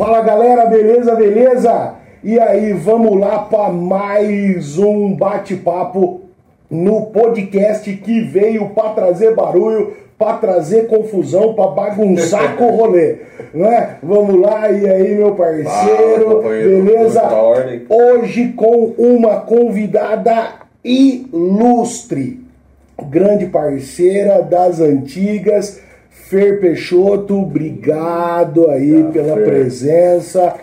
[0.00, 1.92] Fala galera, beleza, beleza?
[2.24, 6.22] E aí, vamos lá para mais um bate-papo
[6.70, 13.18] no podcast que veio para trazer barulho, para trazer confusão, para bagunçar com o rolê.
[13.52, 13.98] Né?
[14.02, 17.22] Vamos lá, e aí, meu parceiro, beleza?
[17.22, 17.82] Ordem.
[17.90, 22.40] Hoje com uma convidada ilustre,
[23.06, 25.78] grande parceira das antigas,
[26.30, 29.46] Fer Peixoto, obrigado aí Ah, pela Fer.
[29.46, 30.54] presença.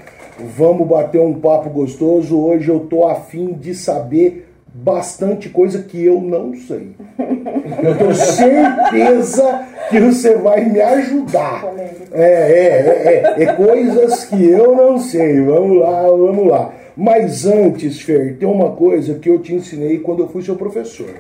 [0.55, 2.39] Vamos bater um papo gostoso.
[2.39, 6.91] Hoje eu tô afim de saber bastante coisa que eu não sei.
[7.83, 11.65] Eu tenho certeza que você vai me ajudar.
[12.13, 15.41] É, é, é, é, é coisas que eu não sei.
[15.41, 16.73] Vamos lá, vamos lá.
[16.95, 21.13] Mas antes, Fer, tem uma coisa que eu te ensinei quando eu fui seu professor.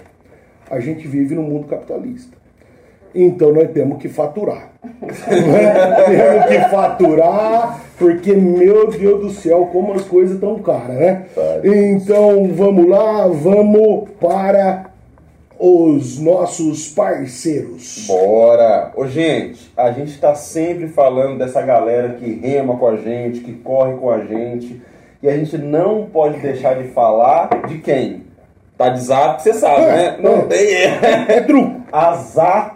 [0.69, 2.46] A gente vive no mundo capitalista.
[3.13, 4.69] Então nós temos que faturar.
[4.91, 11.25] Temos que faturar, porque, meu Deus do céu, como as coisas estão caras, né?
[11.63, 14.85] Então vamos lá, vamos para
[15.59, 18.05] os nossos parceiros.
[18.07, 18.91] Bora!
[18.95, 23.53] Ô, gente, a gente tá sempre falando dessa galera que rema com a gente, que
[23.53, 24.79] corre com a gente.
[25.21, 28.21] E a gente não pode deixar de falar de quem?
[28.77, 30.17] Tá de zap, você sabe, É, né?
[30.19, 30.41] Não é.
[30.43, 30.97] tem erro.
[31.27, 31.81] É truco.
[31.91, 32.13] A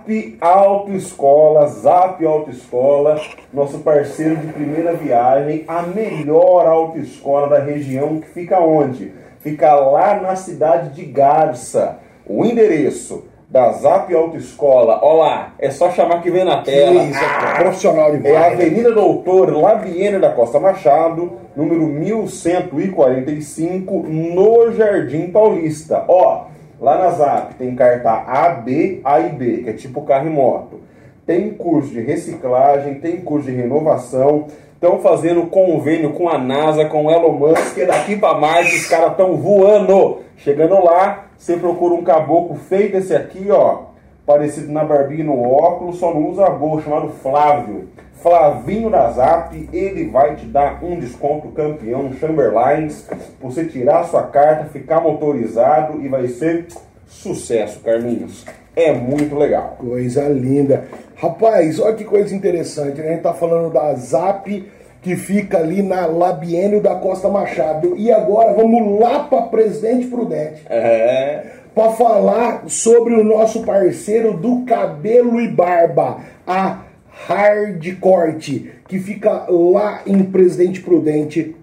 [0.01, 3.21] Zap Autoescola, Zap Autoescola,
[3.53, 9.13] nosso parceiro de primeira viagem, a melhor autoescola da região, que fica onde?
[9.41, 11.99] Fica lá na cidade de Garça.
[12.25, 17.03] O endereço da Zap Autoescola, ó lá, é só chamar que vem na tela.
[17.03, 17.19] Isso,
[17.57, 26.05] profissional de É a Avenida Doutor Labiene da Costa Machado, número 1145, no Jardim Paulista.
[26.07, 26.45] Ó,
[26.81, 30.31] lá na Zap tem carta A, B, A e B, que é tipo carro e
[30.31, 30.81] moto.
[31.25, 34.47] Tem curso de reciclagem, tem curso de renovação.
[34.73, 38.89] Estão fazendo convênio com a NASA, com o Elon Musk, que daqui para mais os
[38.89, 40.21] caras estão voando.
[40.35, 43.90] Chegando lá, você procura um caboclo feito esse aqui, ó,
[44.31, 47.89] parecido na barbinha e no óculos, só não usa a boa, chamado Flávio.
[48.13, 53.07] Flavinho da Zap, ele vai te dar um desconto campeão Chamberlains,
[53.41, 56.67] você tirar sua carta, ficar motorizado e vai ser
[57.07, 58.45] sucesso, Carlinhos.
[58.75, 59.75] É muito legal.
[59.79, 60.85] Coisa linda.
[61.15, 63.07] Rapaz, olha que coisa interessante, né?
[63.07, 64.71] A gente tá falando da Zap,
[65.01, 67.95] que fica ali na Labienio da Costa Machado.
[67.97, 70.63] E agora vamos lá para Presidente Prudente.
[70.69, 71.60] É.
[71.73, 76.81] para falar sobre o nosso parceiro do cabelo e barba, a
[77.27, 81.55] Hard Corte, que fica lá em Presidente Prudente,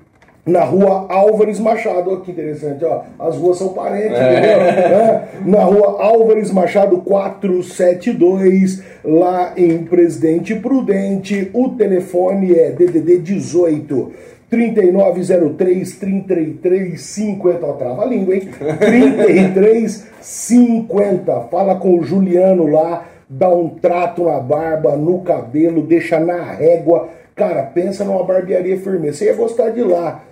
[0.49, 2.11] na rua Álvares Machado.
[2.11, 3.03] Olha que interessante, ó.
[3.19, 4.59] As ruas são parentes, entendeu?
[4.59, 5.29] É.
[5.45, 11.51] Na rua Álvares Machado 472, lá em Presidente Prudente.
[11.53, 14.13] O telefone é DDD 18
[14.51, 17.67] 3903 3350.
[17.67, 18.49] Ó, trava a língua, hein?
[18.79, 21.41] 3350.
[21.51, 27.11] Fala com o Juliano lá, dá um trato na barba, no cabelo, deixa na régua.
[27.35, 29.13] Cara, pensa numa barbearia firme.
[29.13, 30.25] Você ia gostar de lá.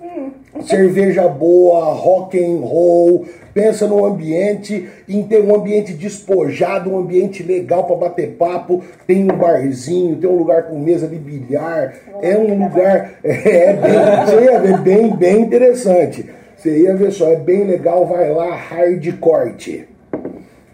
[0.66, 3.24] Cerveja boa, rock and roll.
[3.54, 8.82] Pensa no ambiente, em ter um ambiente despojado, um ambiente legal para bater papo.
[9.06, 11.94] Tem um barzinho, tem um lugar com mesa de bilhar.
[12.20, 16.28] É um lugar é bem, ia ver, bem, bem interessante.
[16.56, 18.04] Você ia ver só, é bem legal.
[18.04, 19.88] Vai lá, hard corte.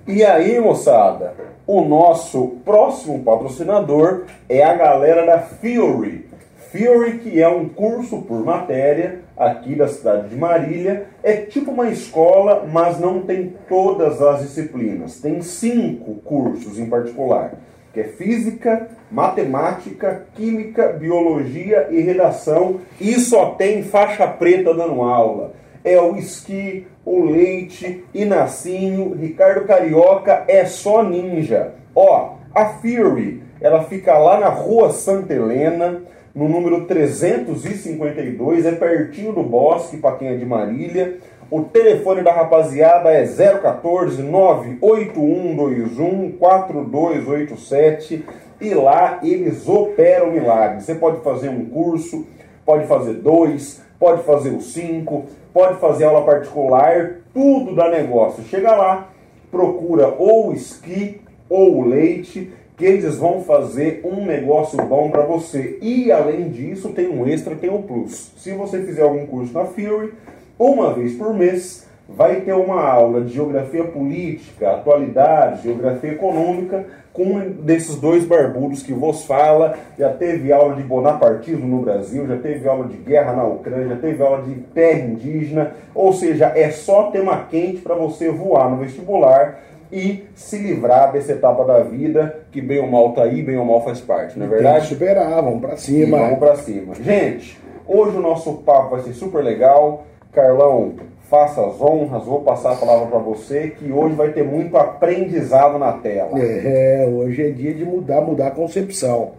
[0.09, 1.34] E aí, moçada,
[1.66, 6.26] o nosso próximo patrocinador é a galera da Fury.
[6.72, 11.88] Fury, que é um curso por matéria aqui da cidade de Marília, é tipo uma
[11.88, 15.20] escola, mas não tem todas as disciplinas.
[15.20, 17.54] Tem cinco cursos em particular,
[17.92, 25.53] que é física, matemática, química, biologia e redação, e só tem faixa preta dando aula.
[25.84, 31.74] É o esqui, o leite, Inacinho, Ricardo Carioca, é só ninja.
[31.95, 36.00] Ó, a Fury, ela fica lá na rua Santa Helena,
[36.34, 41.19] no número 352, é pertinho do bosque, quem é de Marília.
[41.51, 48.25] O telefone da rapaziada é 014 98121 4287
[48.59, 50.84] e lá eles operam milagres.
[50.84, 52.27] Você pode fazer um curso,
[52.65, 58.43] pode fazer dois, pode fazer os cinco, pode fazer aula particular, tudo dá negócio.
[58.45, 59.11] Chega lá,
[59.51, 61.21] procura ou o esqui
[61.51, 62.51] ou o leite,
[62.83, 65.79] que eles vão fazer um negócio bom para você.
[65.81, 68.33] E além disso, tem um extra, tem um plus.
[68.37, 70.13] Se você fizer algum curso na Fury,
[70.59, 77.23] uma vez por mês, vai ter uma aula de geografia política, atualidade, geografia econômica, com
[77.23, 79.79] um desses dois barbudos que vos fala.
[79.97, 83.97] Já teve aula de bonapartismo no Brasil, já teve aula de guerra na Ucrânia, já
[83.97, 88.79] teve aula de terra indígena, ou seja, é só tema quente para você voar no
[88.79, 89.61] vestibular
[89.92, 93.65] e se livrar dessa etapa da vida que bem ou mal tá aí, bem ou
[93.65, 94.74] mal faz parte, não é verdade?
[94.74, 96.16] Tem que superar, vamos para cima.
[96.16, 96.94] E vamos para cima.
[96.94, 100.06] Gente, hoje o nosso papo vai ser super legal.
[100.33, 100.94] Carlão,
[101.28, 105.78] faça as honras, vou passar a palavra para você, que hoje vai ter muito aprendizado
[105.78, 106.38] na tela.
[106.38, 109.33] É, hoje é dia de mudar, mudar a concepção.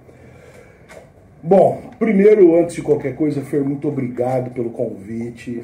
[1.42, 5.64] Bom, primeiro, antes de qualquer coisa, Fer, muito obrigado pelo convite.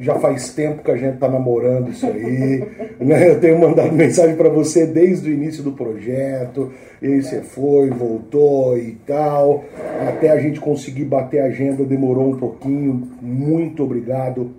[0.00, 2.64] Já faz tempo que a gente está namorando isso aí.
[2.98, 3.28] né?
[3.28, 6.72] Eu tenho mandado mensagem para você desde o início do projeto.
[7.02, 9.64] E você foi, voltou e tal.
[10.08, 13.08] Até a gente conseguir bater a agenda demorou um pouquinho.
[13.20, 14.50] Muito obrigado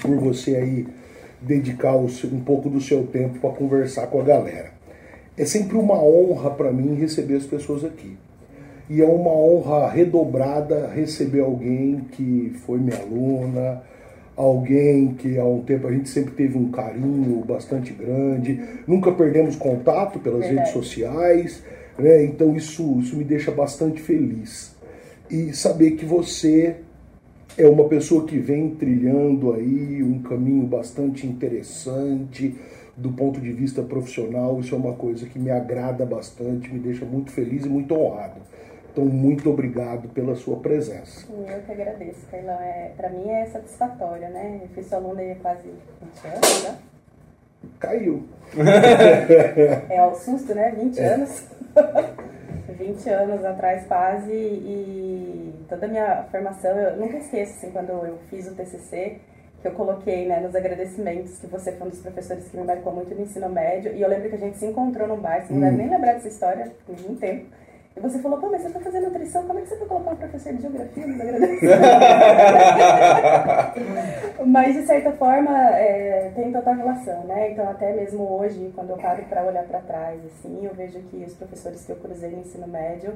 [0.00, 0.86] por você aí
[1.40, 4.72] dedicar um pouco do seu tempo para conversar com a galera.
[5.36, 8.16] É sempre uma honra para mim receber as pessoas aqui.
[8.90, 13.82] E é uma honra redobrada receber alguém que foi minha aluna,
[14.36, 19.56] alguém que há um tempo a gente sempre teve um carinho bastante grande, nunca perdemos
[19.56, 20.58] contato pelas Verdade.
[20.58, 21.62] redes sociais,
[21.98, 22.24] né?
[22.24, 24.74] então isso, isso me deixa bastante feliz.
[25.30, 26.76] E saber que você
[27.56, 32.54] é uma pessoa que vem trilhando aí um caminho bastante interessante
[32.96, 34.58] do ponto de vista profissional.
[34.60, 38.40] Isso é uma coisa que me agrada bastante, me deixa muito feliz e muito honrado.
[38.92, 41.26] Então, muito obrigado pela sua presença.
[41.30, 42.60] Eu que agradeço, Carlão.
[42.60, 44.60] É, Para mim é satisfatório, né?
[44.62, 45.70] Eu fui sua aluna há quase
[46.02, 46.78] 20 anos, né?
[47.80, 48.28] Caiu.
[49.88, 50.72] é o susto, né?
[50.76, 51.06] 20 é.
[51.06, 51.46] anos.
[52.68, 58.18] 20 anos atrás quase e toda a minha formação, eu nunca esqueço, assim, quando eu
[58.28, 59.18] fiz o TCC,
[59.60, 62.92] que eu coloquei, né, nos agradecimentos, que você foi um dos professores que me marcou
[62.92, 65.52] muito no ensino médio, e eu lembro que a gente se encontrou num bar, você
[65.52, 65.78] não deve hum.
[65.78, 67.46] nem lembrar dessa história, por muito tempo,
[67.94, 70.10] e você falou, pô, mas você tá fazendo nutrição, como é que você foi colocar
[70.12, 71.78] um professor de geografia nos agradecimentos?
[74.46, 77.50] mas, de certa forma, é, tem total relação, né?
[77.52, 81.24] Então, até mesmo hoje, quando eu paro para olhar para trás, assim, eu vejo que
[81.24, 83.14] os professores que eu cruzei no ensino médio,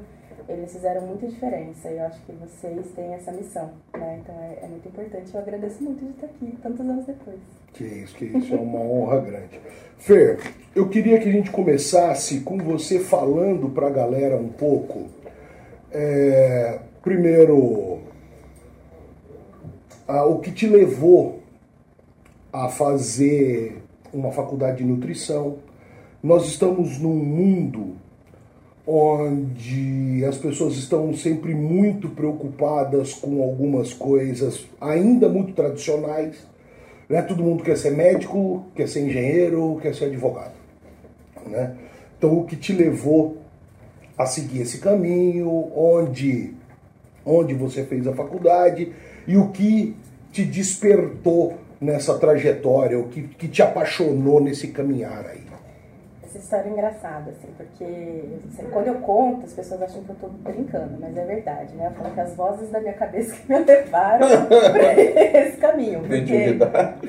[0.48, 4.20] eles fizeram muita diferença e eu acho que vocês têm essa missão, né?
[4.22, 5.34] Então é, é, muito importante.
[5.34, 7.40] Eu agradeço muito de estar aqui tantos anos depois.
[7.76, 9.60] Que isso, que isso é uma honra grande.
[9.98, 10.38] Fer,
[10.74, 15.06] eu queria que a gente começasse com você falando para a galera um pouco.
[15.90, 18.00] É, primeiro,
[20.06, 21.40] a, o que te levou
[22.52, 23.82] a fazer
[24.12, 25.56] uma faculdade de nutrição.
[26.22, 27.96] Nós estamos num mundo
[28.86, 36.36] onde as pessoas estão sempre muito preocupadas com algumas coisas ainda muito tradicionais.
[37.08, 37.22] Né?
[37.22, 40.54] Todo mundo quer ser médico, quer ser engenheiro, quer ser advogado.
[41.46, 41.74] Né?
[42.18, 43.38] Então, o que te levou
[44.18, 46.54] a seguir esse caminho, onde,
[47.24, 48.92] onde você fez a faculdade
[49.26, 49.94] e o que
[50.32, 55.45] te despertou nessa trajetória, o que, que te apaixonou nesse caminhar aí?
[56.46, 60.96] História engraçada, assim, porque assim, quando eu conto, as pessoas acham que eu tô brincando,
[61.00, 61.88] mas é verdade, né?
[61.88, 66.00] Eu falo que as vozes da minha cabeça que me levaram pra esse caminho.
[66.00, 66.56] Porque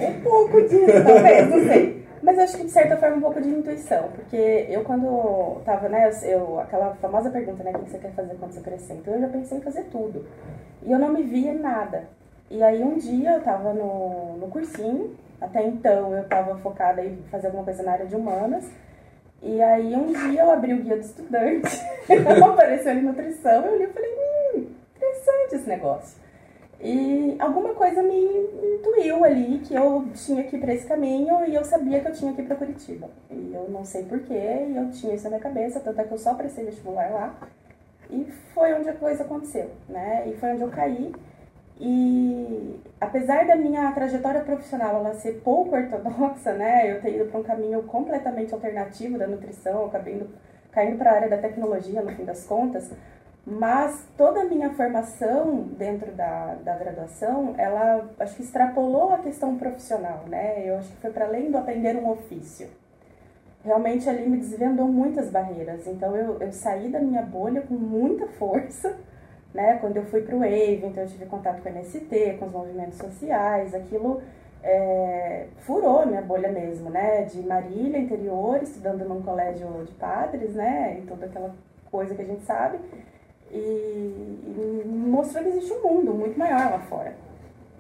[0.04, 2.08] um pouco disso, talvez, não sei.
[2.22, 6.10] Mas acho que de certa forma um pouco de intuição, porque eu quando tava, né,
[6.24, 8.96] eu, aquela famosa pergunta, né, o que você quer fazer quando você crescer?
[8.96, 10.26] Então eu já pensei em fazer tudo.
[10.84, 12.06] E eu não me via em nada.
[12.50, 17.18] E aí um dia eu tava no, no cursinho, até então eu tava focada em
[17.30, 18.66] fazer alguma coisa na área de humanas,
[19.42, 21.82] e aí um dia eu abri o guia do estudante,
[22.44, 24.12] apareceu ali nutrição, eu li e falei,
[24.56, 26.28] hum, interessante esse negócio.
[26.80, 28.20] E alguma coisa me
[28.76, 32.14] intuiu ali que eu tinha que ir para esse caminho e eu sabia que eu
[32.14, 33.10] tinha que ir para Curitiba.
[33.32, 36.12] E eu não sei porquê, e eu tinha isso na minha cabeça, tanto é que
[36.12, 37.36] eu só prestei vestibular lá.
[38.10, 40.28] E foi onde a coisa aconteceu, né?
[40.28, 41.12] E foi onde eu caí.
[41.80, 47.40] E apesar da minha trajetória profissional ela ser pouco ortodoxa, né, eu ter ido para
[47.40, 50.30] um caminho completamente alternativo da nutrição, acabei indo,
[50.72, 52.92] caindo para a área da tecnologia no fim das contas,
[53.46, 59.58] mas toda a minha formação dentro da, da graduação, ela acho que extrapolou a questão
[59.58, 60.68] profissional, né?
[60.68, 62.68] Eu acho que foi para além do aprender um ofício.
[63.64, 68.28] Realmente ali me desvendou muitas barreiras, então eu, eu saí da minha bolha com muita
[68.28, 68.98] força
[69.58, 69.78] né?
[69.82, 72.52] Quando eu fui para o Wave, então eu tive contato com o MST, com os
[72.52, 74.22] movimentos sociais, aquilo
[74.64, 77.24] é, furou minha bolha mesmo, né?
[77.24, 81.00] De Marília, interior, estudando num colégio de padres, né?
[81.00, 81.56] E toda aquela
[81.90, 82.78] coisa que a gente sabe.
[83.52, 87.16] E, e mostrou que existe um mundo muito maior lá fora.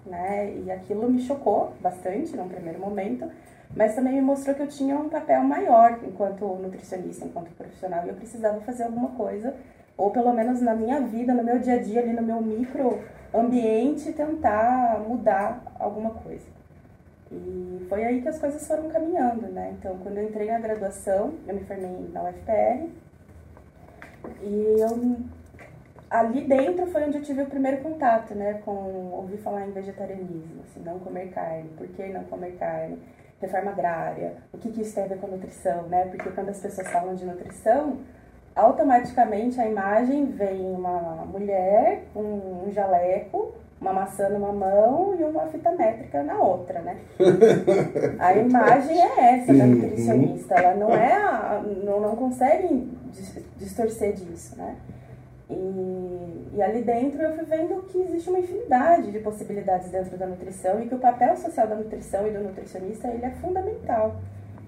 [0.03, 0.51] né?
[0.65, 3.29] E aquilo me chocou bastante no primeiro momento,
[3.75, 8.09] mas também me mostrou que eu tinha um papel maior enquanto nutricionista, enquanto profissional, e
[8.09, 9.53] eu precisava fazer alguma coisa,
[9.97, 13.01] ou pelo menos na minha vida, no meu dia a dia, ali no meu micro
[13.33, 16.45] ambiente, tentar mudar alguma coisa.
[17.31, 19.75] E foi aí que as coisas foram caminhando, né?
[19.77, 22.89] Então, quando eu entrei na graduação, eu me formei na UFPR,
[24.41, 25.17] e eu
[26.09, 28.71] ali dentro foi onde eu tive o primeiro contato, né, com
[29.11, 32.97] ouvir falar em vegetarianismo, assim, não comer carne, por que não comer carne,
[33.41, 36.61] reforma agrária, o que, que isso tem a ver com nutrição, né, porque quando as
[36.61, 37.99] pessoas falam de nutrição,
[38.57, 45.45] automaticamente a imagem vem uma mulher, um, um jaleco, uma maçã numa mão e uma
[45.47, 46.97] fita métrica na outra, né?
[48.17, 52.91] A imagem é essa da nutricionista, ela não é, a, não, não consegue
[53.57, 54.75] distorcer disso, né?
[55.49, 60.25] E, e, ali dentro eu fui vendo que existe uma infinidade de possibilidades dentro da
[60.25, 64.17] nutrição e que o papel social da nutrição e do nutricionista ele é fundamental.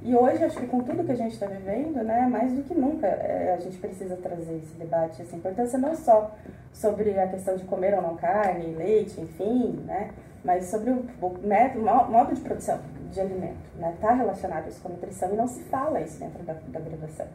[0.02, 2.74] E hoje, acho que com tudo que a gente está vivendo, né, mais do que
[2.74, 6.32] nunca, é, a gente precisa trazer esse debate, essa importância não só
[6.72, 10.12] sobre a questão de comer ou não carne, leite, enfim, né,
[10.44, 12.80] mas sobre o, o modo de produção
[13.12, 16.44] de alimento, né, está relacionado isso com a nutrição e não se fala isso dentro
[16.44, 17.28] da, da graduação.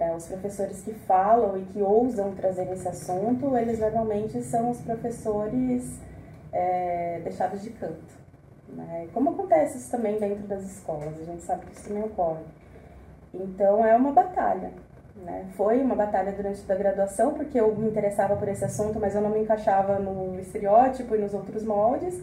[0.00, 4.80] É, os professores que falam e que ousam trazer esse assunto, eles normalmente são os
[4.80, 6.00] professores
[6.52, 8.25] é, deixados de canto.
[8.68, 9.08] Né?
[9.12, 12.44] Como acontece isso também dentro das escolas, a gente sabe que isso também ocorre.
[13.32, 14.72] Então é uma batalha.
[15.16, 15.46] Né?
[15.56, 19.20] Foi uma batalha durante a graduação, porque eu me interessava por esse assunto, mas eu
[19.20, 22.22] não me encaixava no estereótipo e nos outros moldes.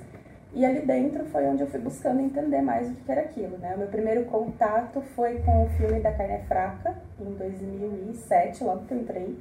[0.55, 3.73] E ali dentro foi onde eu fui buscando entender mais o que era aquilo, né?
[3.73, 8.85] O meu primeiro contato foi com o filme Da Carne é Fraca, em 2007, logo
[8.85, 9.35] que eu entrei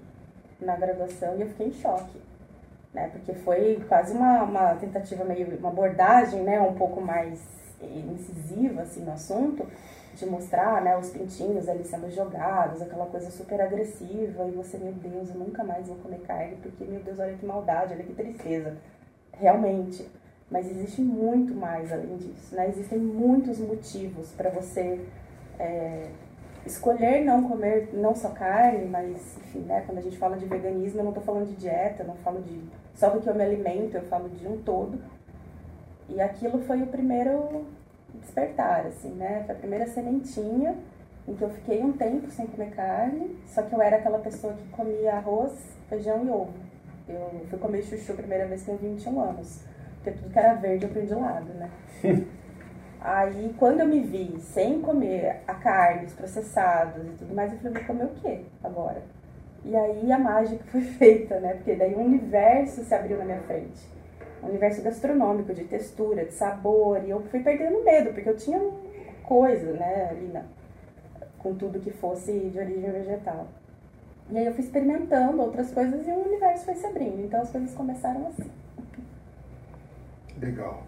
[0.58, 2.18] na graduação, e eu fiquei em choque,
[2.92, 3.08] né?
[3.12, 6.60] Porque foi quase uma, uma tentativa, meio uma abordagem, né?
[6.60, 7.40] Um pouco mais
[7.80, 9.66] incisiva, assim, no assunto,
[10.14, 10.96] de mostrar, né?
[10.96, 15.64] Os pintinhos ali sendo jogados, aquela coisa super agressiva, e você, meu Deus, eu nunca
[15.64, 18.76] mais vou comer carne, porque, meu Deus, olha que maldade, olha que tristeza.
[19.32, 20.08] Realmente
[20.52, 22.68] mas existe muito mais além disso, né?
[22.68, 25.00] Existem muitos motivos para você
[25.58, 26.10] é,
[26.64, 29.82] escolher não comer não só carne, mas enfim, né?
[29.86, 32.40] Quando a gente fala de veganismo, eu não estou falando de dieta, eu não falo
[32.42, 32.62] de
[32.94, 34.98] só do que eu me alimento, eu falo de um todo.
[36.08, 37.64] E aquilo foi o primeiro
[38.14, 39.42] despertar, assim, né?
[39.46, 40.76] Foi a primeira sementinha
[41.26, 44.52] em que eu fiquei um tempo sem comer carne, só que eu era aquela pessoa
[44.54, 45.52] que comia arroz,
[45.88, 46.52] feijão e ovo.
[47.08, 49.60] Eu fui comer chuchu a primeira vez com 21 anos.
[49.96, 51.70] Porque tudo que era verde eu fui de lado, né?
[53.04, 57.58] Aí, quando eu me vi sem comer a carne, os processados e tudo mais, eu
[57.58, 59.02] falei, vou comer o quê agora?
[59.64, 61.54] E aí a mágica foi feita, né?
[61.54, 63.88] Porque daí um universo se abriu na minha frente.
[64.40, 67.02] Um universo gastronômico, de textura, de sabor.
[67.04, 68.60] E eu fui perdendo medo, porque eu tinha
[69.24, 70.32] coisa, né, ali
[71.38, 73.48] com tudo que fosse de origem vegetal.
[74.30, 77.20] E aí eu fui experimentando outras coisas e o universo foi se abrindo.
[77.20, 78.48] Então as coisas começaram assim.
[80.40, 80.84] Legal.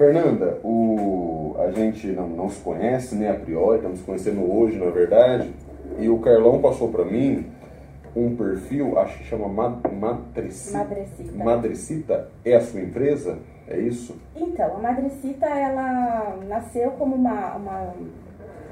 [0.00, 4.90] Fernanda, o, a gente não, não se conhece, né, a priori, estamos conhecendo hoje, na
[4.90, 5.54] verdade,
[5.98, 7.52] e o Carlão passou para mim
[8.16, 10.78] um perfil, acho que chama Madrecita.
[10.78, 11.44] Madrecita.
[11.44, 13.40] Madrecita é a sua empresa?
[13.68, 14.18] É isso?
[14.34, 17.94] Então, a Madrecita, ela nasceu como uma, uma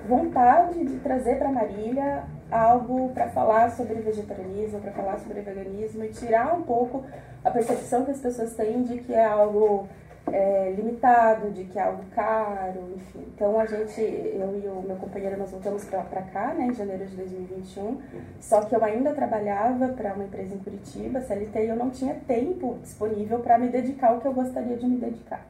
[0.08, 6.08] vontade de trazer para Marília algo para falar sobre vegetarianismo, para falar sobre veganismo e
[6.08, 7.04] tirar um pouco
[7.44, 9.86] a percepção que as pessoas têm de que é algo
[10.32, 13.24] é, limitado, de que é algo caro, enfim.
[13.34, 17.06] Então a gente, eu e o meu companheiro, nós voltamos para cá, né, em janeiro
[17.06, 18.00] de 2021,
[18.40, 22.14] só que eu ainda trabalhava para uma empresa em Curitiba, CLT, e eu não tinha
[22.26, 25.46] tempo disponível para me dedicar ao que eu gostaria de me dedicar.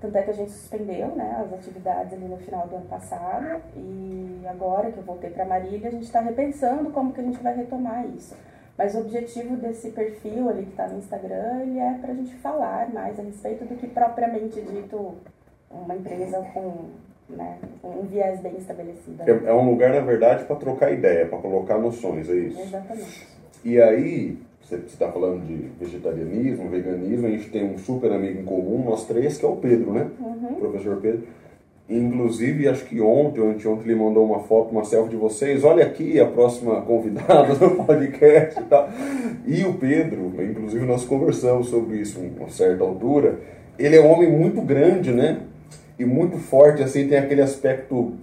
[0.00, 3.60] Tanto é que a gente suspendeu né, as atividades ali no final do ano passado
[3.76, 7.42] e agora que eu voltei para Marília, a gente está repensando como que a gente
[7.42, 8.34] vai retomar isso.
[8.80, 12.34] Mas o objetivo desse perfil ali que está no Instagram, ele é para a gente
[12.36, 15.16] falar mais a respeito do que propriamente dito
[15.70, 16.86] uma empresa com
[17.28, 19.22] né, um viés bem estabelecido.
[19.22, 22.58] É, é um lugar, na verdade, para trocar ideia, para colocar noções, é isso?
[22.58, 23.28] Exatamente.
[23.62, 28.44] E aí, você está falando de vegetarianismo, veganismo, a gente tem um super amigo em
[28.46, 30.10] comum, nós três, que é o Pedro, né?
[30.18, 30.52] Uhum.
[30.52, 31.28] O professor Pedro.
[31.90, 35.64] Inclusive, acho que ontem ou anteontem ele mandou uma foto, uma selfie de vocês.
[35.64, 38.88] Olha aqui a próxima convidada do podcast e tal.
[39.44, 43.40] E o Pedro, inclusive nós conversamos sobre isso em uma certa altura.
[43.76, 45.40] Ele é um homem muito grande, né?
[45.98, 48.14] E muito forte, assim, tem aquele aspecto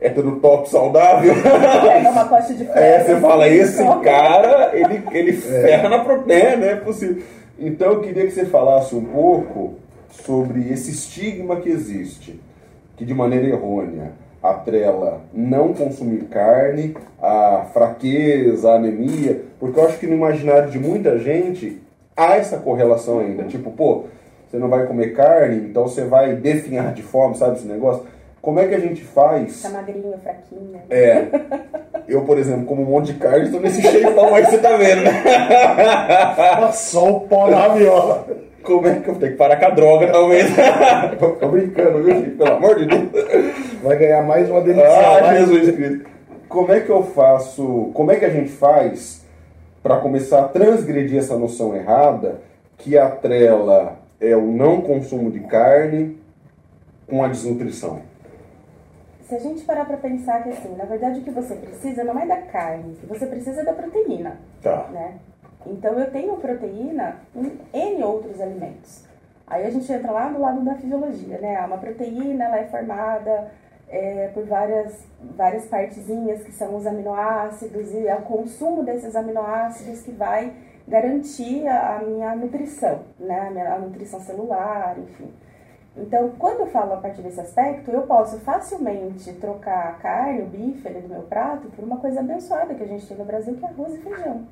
[0.00, 1.34] hétero top saudável.
[1.40, 2.78] Pega uma costa de ferro.
[2.78, 6.76] É, você fala, esse cara, ele, ele ferra na proteína, né?
[6.76, 7.22] Possível.
[7.56, 9.74] Então eu queria que você falasse um pouco
[10.10, 12.40] sobre esse estigma que existe,
[12.98, 14.12] que de maneira errônea
[14.42, 20.78] atrela não consumir carne, a fraqueza, a anemia, porque eu acho que no imaginário de
[20.78, 21.80] muita gente
[22.16, 23.44] há essa correlação ainda.
[23.44, 24.04] Tipo, pô,
[24.48, 28.04] você não vai comer carne, então você vai definhar de fome, sabe esse negócio?
[28.40, 29.62] Como é que a gente faz?
[29.62, 30.80] Tá magrinho, fraquinho.
[30.88, 31.26] É.
[32.06, 34.76] Eu, por exemplo, como um monte de carne, estou nesse shapeão aí que você tá
[34.76, 36.72] vendo, né?
[36.72, 38.26] Só o pó na viola.
[38.68, 40.46] Como é que eu tenho que parar com a droga, talvez?
[41.40, 42.36] Tô brincando, viu, Chico?
[42.36, 43.80] Pelo amor de Deus.
[43.82, 44.86] Vai ganhar mais uma delícia.
[44.88, 45.36] Ah, vai.
[45.38, 46.06] Jesus Cristo.
[46.50, 49.24] Como é que eu faço, como é que a gente faz
[49.82, 52.42] para começar a transgredir essa noção errada
[52.76, 56.18] que atrela é o não consumo de carne
[57.08, 58.00] com a desnutrição?
[59.28, 62.18] Se a gente parar para pensar que assim, na verdade o que você precisa não
[62.18, 64.86] é da carne, o que você precisa é da proteína, Tá.
[64.92, 65.14] né?
[65.66, 69.04] Então eu tenho proteína em N outros alimentos.
[69.46, 71.58] Aí a gente entra lá do lado da fisiologia, né?
[71.64, 73.50] Uma proteína ela é formada
[73.88, 75.04] é, por várias,
[75.36, 80.52] várias partezinhas que são os aminoácidos e é o consumo desses aminoácidos que vai
[80.86, 83.48] garantir a, minha nutrição, né?
[83.48, 85.32] A, minha, a nutrição celular, enfim.
[85.96, 90.46] Então, quando eu falo a partir desse aspecto, eu posso facilmente trocar a carne, o
[90.46, 93.56] bife ali do meu prato, por uma coisa abençoada que a gente tem no Brasil,
[93.56, 94.46] que é arroz e feijão.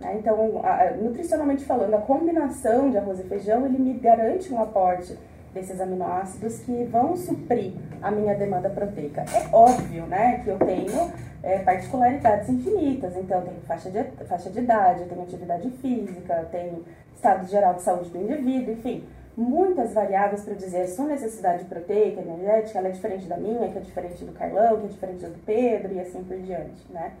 [0.00, 0.16] Né?
[0.18, 5.16] Então, a- nutricionalmente falando, a combinação de arroz e feijão, ele me garante um aporte
[5.52, 7.72] desses aminoácidos que vão suprir
[8.02, 9.24] a minha demanda proteica.
[9.32, 13.16] É óbvio, né, que eu tenho é, particularidades infinitas.
[13.16, 16.84] Então, eu tenho faixa de, faixa de idade, eu tenho atividade física, eu tenho
[17.14, 19.04] estado geral de saúde do indivíduo, enfim,
[19.36, 23.78] muitas variáveis para dizer a sua necessidade proteica, energética, ela é diferente da minha, que
[23.78, 27.12] é diferente do Carlão, que é diferente do Pedro e assim por diante, né?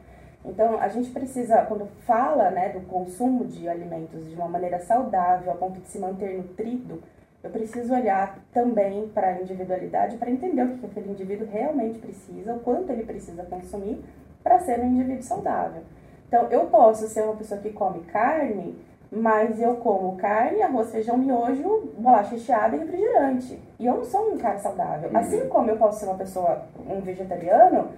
[0.44, 5.50] Então, a gente precisa, quando fala né, do consumo de alimentos de uma maneira saudável,
[5.50, 7.02] a ponto de se manter nutrido,
[7.42, 12.54] eu preciso olhar também para a individualidade, para entender o que aquele indivíduo realmente precisa,
[12.54, 14.02] o quanto ele precisa consumir
[14.42, 15.82] para ser um indivíduo saudável.
[16.28, 18.76] Então, eu posso ser uma pessoa que come carne,
[19.10, 23.58] mas eu como carne, arroz, feijão, miojo, bolacha recheada e refrigerante.
[23.78, 25.10] E eu não sou um cara saudável.
[25.14, 27.88] Assim como eu posso ser uma pessoa, um vegetariano,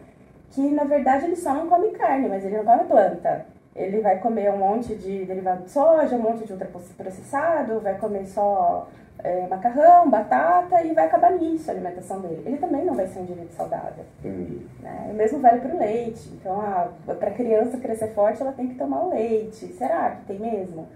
[0.51, 3.47] que na verdade ele só não come carne, mas ele não come planta.
[3.75, 8.27] Ele vai comer um monte de derivado de soja, um monte de ultraprocessado, vai comer
[8.27, 8.89] só
[9.23, 12.43] é, macarrão, batata e vai acabar nisso a alimentação dele.
[12.47, 14.05] Ele também não vai ser um indivíduo saudável.
[14.21, 14.67] Entendi.
[14.81, 15.09] Né?
[15.11, 16.29] O mesmo vale para o leite.
[16.33, 16.57] Então,
[17.05, 19.67] para a criança crescer forte, ela tem que tomar o leite.
[19.75, 20.87] Será que tem mesmo?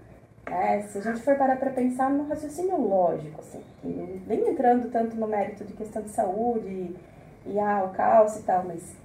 [0.49, 0.81] Né?
[0.83, 5.27] Se a gente for parar para pensar no raciocínio lógico, assim, nem entrando tanto no
[5.27, 6.97] mérito de questão de saúde e,
[7.45, 8.95] e ah, o cálcio e tal, mas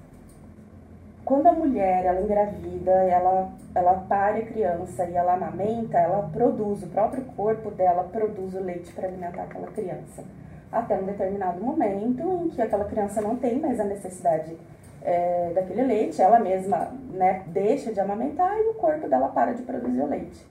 [1.27, 6.85] quando a mulher ela engravida, ela, ela pare a criança e ela amamenta, ela produz,
[6.85, 10.23] o próprio corpo dela produz o leite para alimentar aquela criança.
[10.71, 14.57] Até um determinado momento em que aquela criança não tem mais a necessidade
[15.03, 19.63] é, daquele leite, ela mesma né, deixa de amamentar e o corpo dela para de
[19.63, 20.47] produzir o leite.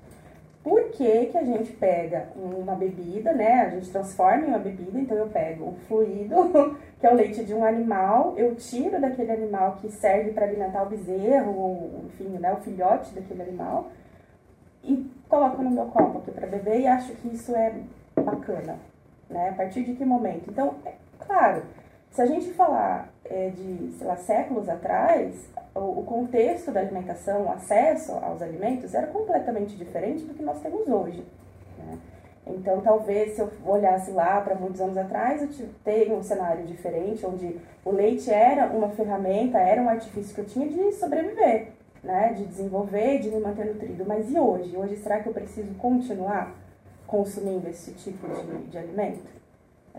[0.65, 3.62] Por que, que a gente pega uma bebida, né?
[3.62, 6.36] A gente transforma em uma bebida, então eu pego um fluido,
[6.99, 10.82] que é o leite de um animal, eu tiro daquele animal que serve para alimentar
[10.82, 13.91] o bezerro, enfim, né, o filhote daquele animal,
[14.84, 17.71] e coloco no meu copo aqui para beber e acho que isso é
[18.15, 18.80] bacana,
[19.30, 19.49] né?
[19.49, 20.49] A partir de que momento?
[20.49, 21.62] Então, é claro,
[22.15, 25.36] se a gente falar é, de, sei lá, séculos atrás,
[25.75, 30.62] o, o contexto da alimentação, o acesso aos alimentos era completamente diferente do que nós
[30.62, 31.25] temos hoje.
[31.78, 31.97] Né?
[32.47, 36.65] Então, talvez se eu olhasse lá para muitos anos atrás, eu te- tenha um cenário
[36.65, 41.69] diferente, onde o leite era uma ferramenta, era um artifício que eu tinha de sobreviver,
[42.01, 42.32] né?
[42.34, 44.06] de desenvolver, de me manter nutrido.
[44.08, 44.78] Mas e hoje?
[44.78, 46.54] Hoje, será que eu preciso continuar
[47.06, 49.19] consumindo esse tipo de, de alimento?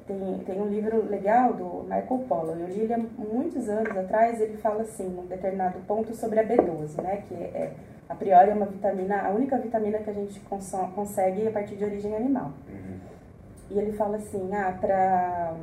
[0.07, 4.41] Tem, tem um livro legal do Michael Pollan, eu li ele há muitos anos atrás,
[4.41, 7.73] ele fala assim, num determinado ponto sobre a B12, né, que é,
[8.09, 11.75] a priori é uma vitamina, a única vitamina que a gente conso- consegue a partir
[11.75, 12.53] de origem animal.
[13.71, 15.55] E ele fala assim, ah, pra,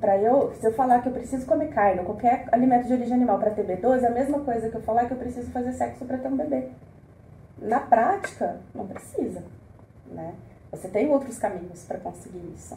[0.00, 3.14] pra eu, se eu falar que eu preciso comer carne ou qualquer alimento de origem
[3.14, 5.72] animal para ter B12, é a mesma coisa que eu falar que eu preciso fazer
[5.72, 6.68] sexo para ter um bebê.
[7.58, 9.42] Na prática, não precisa,
[10.10, 10.34] né?
[10.70, 12.76] Você tem outros caminhos para conseguir isso.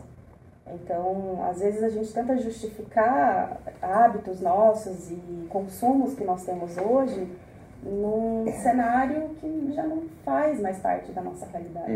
[0.74, 7.28] Então, às vezes a gente tenta justificar hábitos nossos e consumos que nós temos hoje
[7.84, 11.92] num cenário que já não faz mais parte da nossa realidade.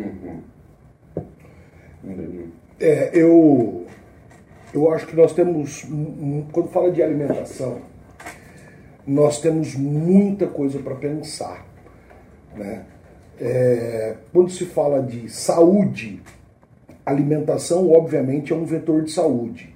[2.04, 2.50] Entendi.
[2.80, 3.88] É, eu,
[4.74, 7.82] eu acho que nós temos, mu- quando fala de alimentação,
[9.06, 11.66] nós temos muita coisa para pensar.
[12.56, 12.86] Né?
[13.42, 16.22] É, quando se fala de saúde,
[17.10, 19.74] alimentação, obviamente, é um vetor de saúde.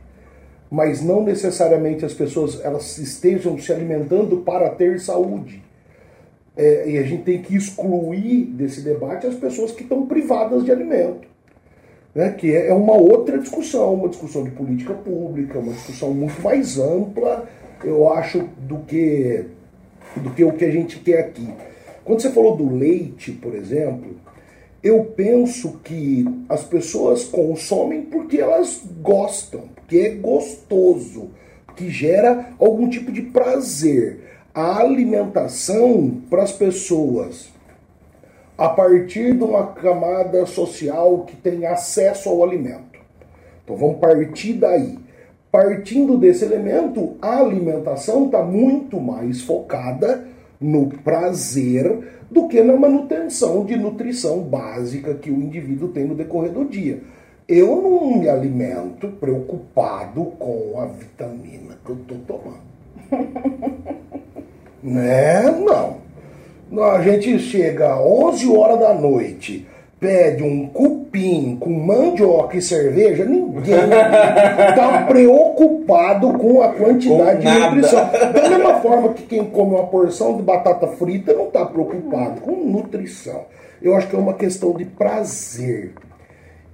[0.69, 5.61] Mas não necessariamente as pessoas elas estejam se alimentando para ter saúde.
[6.55, 10.71] É, e a gente tem que excluir desse debate as pessoas que estão privadas de
[10.71, 11.27] alimento.
[12.13, 16.39] Né, que é, é uma outra discussão, uma discussão de política pública, uma discussão muito
[16.43, 17.49] mais ampla,
[17.83, 19.45] eu acho, do que,
[20.17, 21.51] do que o que a gente quer aqui.
[22.05, 24.15] Quando você falou do leite, por exemplo,
[24.83, 31.29] eu penso que as pessoas consomem porque elas gostam, porque é gostoso,
[31.75, 34.31] que gera algum tipo de prazer.
[34.53, 37.49] A alimentação para as pessoas,
[38.57, 42.99] a partir de uma camada social que tem acesso ao alimento.
[43.63, 44.99] Então vamos partir daí.
[45.49, 50.27] Partindo desse elemento, a alimentação está muito mais focada
[50.59, 56.51] no prazer do que na manutenção de nutrição básica que o indivíduo tem no decorrer
[56.51, 57.01] do dia.
[57.47, 62.73] Eu não me alimento preocupado com a vitamina que eu estou tomando.
[64.81, 65.43] né?
[65.51, 66.03] Não.
[66.81, 69.67] A gente chega às 11 horas da noite,
[70.03, 77.59] pede um cupim com mandioca e cerveja, ninguém está preocupado com a quantidade com de
[77.59, 78.09] nutrição.
[78.11, 82.51] Da mesma forma que quem come uma porção de batata frita não está preocupado com
[82.51, 83.45] nutrição.
[83.81, 85.93] Eu acho que é uma questão de prazer.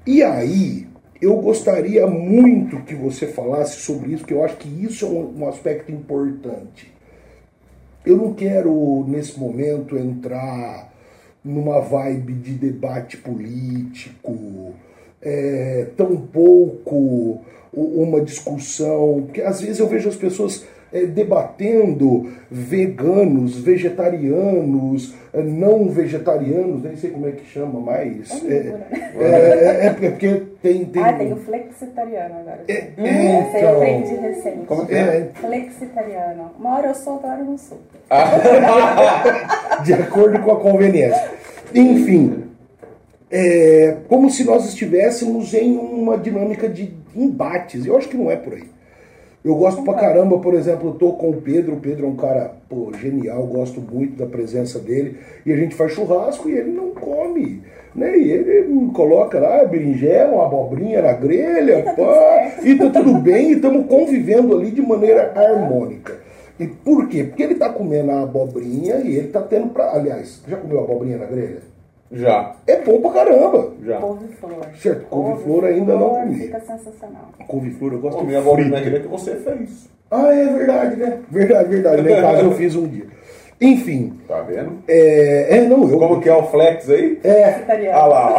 [0.08, 0.88] E aí,
[1.22, 5.42] eu gostaria muito que você falasse sobre isso, porque eu acho que isso é um,
[5.42, 6.92] um aspecto importante.
[8.04, 10.90] Eu não quero, nesse momento, entrar
[11.44, 14.74] numa vibe de debate político,
[15.22, 17.42] é, tampouco
[17.74, 25.90] uma discussão, porque às vezes eu vejo as pessoas é, debatendo veganos, vegetarianos, é, não
[25.90, 28.32] vegetarianos, nem sei como é que chama mais.
[28.44, 28.88] É, é, né?
[29.20, 31.04] é, é porque tem, tem.
[31.04, 32.64] Ah, tem o flexitariano agora.
[32.68, 34.66] É, hum, então, eu aprendi recente.
[34.66, 34.96] Como é?
[34.96, 35.30] é?
[35.36, 36.52] Flexitariano.
[36.58, 37.78] Uma hora eu sou, outra hora eu não sou.
[39.84, 41.32] de acordo com a conveniência.
[41.74, 42.46] Enfim,
[43.30, 47.86] é como se nós estivéssemos em uma dinâmica de embates.
[47.86, 48.79] Eu acho que não é por aí.
[49.50, 52.16] Eu gosto pra caramba, por exemplo, eu tô com o Pedro, o Pedro é um
[52.16, 56.70] cara pô, genial, gosto muito da presença dele, e a gente faz churrasco e ele
[56.70, 57.64] não come.
[57.96, 58.16] Né?
[58.16, 63.50] E ele coloca lá berinjela, uma abobrinha na grelha, tá pá, e tá tudo bem,
[63.50, 66.20] e estamos convivendo ali de maneira harmônica.
[66.60, 67.24] E por quê?
[67.24, 69.96] Porque ele tá comendo a abobrinha e ele tá tendo pra.
[69.96, 71.62] Aliás, já comeu abobrinha na grelha?
[72.12, 72.54] Já.
[72.66, 73.72] É bom pra caramba.
[73.86, 73.98] Já.
[73.98, 74.66] Couve-flor.
[74.82, 76.36] Certo, couve-flor ainda não comi.
[76.40, 77.30] Fica sensacional.
[77.48, 78.90] Couve-flor eu gosto Comi de a abobrinha na frita.
[78.90, 79.90] grelha que você fez.
[80.10, 81.20] Ah, é verdade, né?
[81.30, 82.02] Verdade, verdade.
[82.02, 83.06] Lá em casa eu fiz um dia.
[83.62, 84.18] Enfim.
[84.28, 84.80] Tá vendo?
[84.88, 86.00] É, é não, eu.
[86.00, 87.20] Como que é o flex aí?
[87.24, 87.98] É, Vegetariano.
[88.00, 88.36] Ah lá.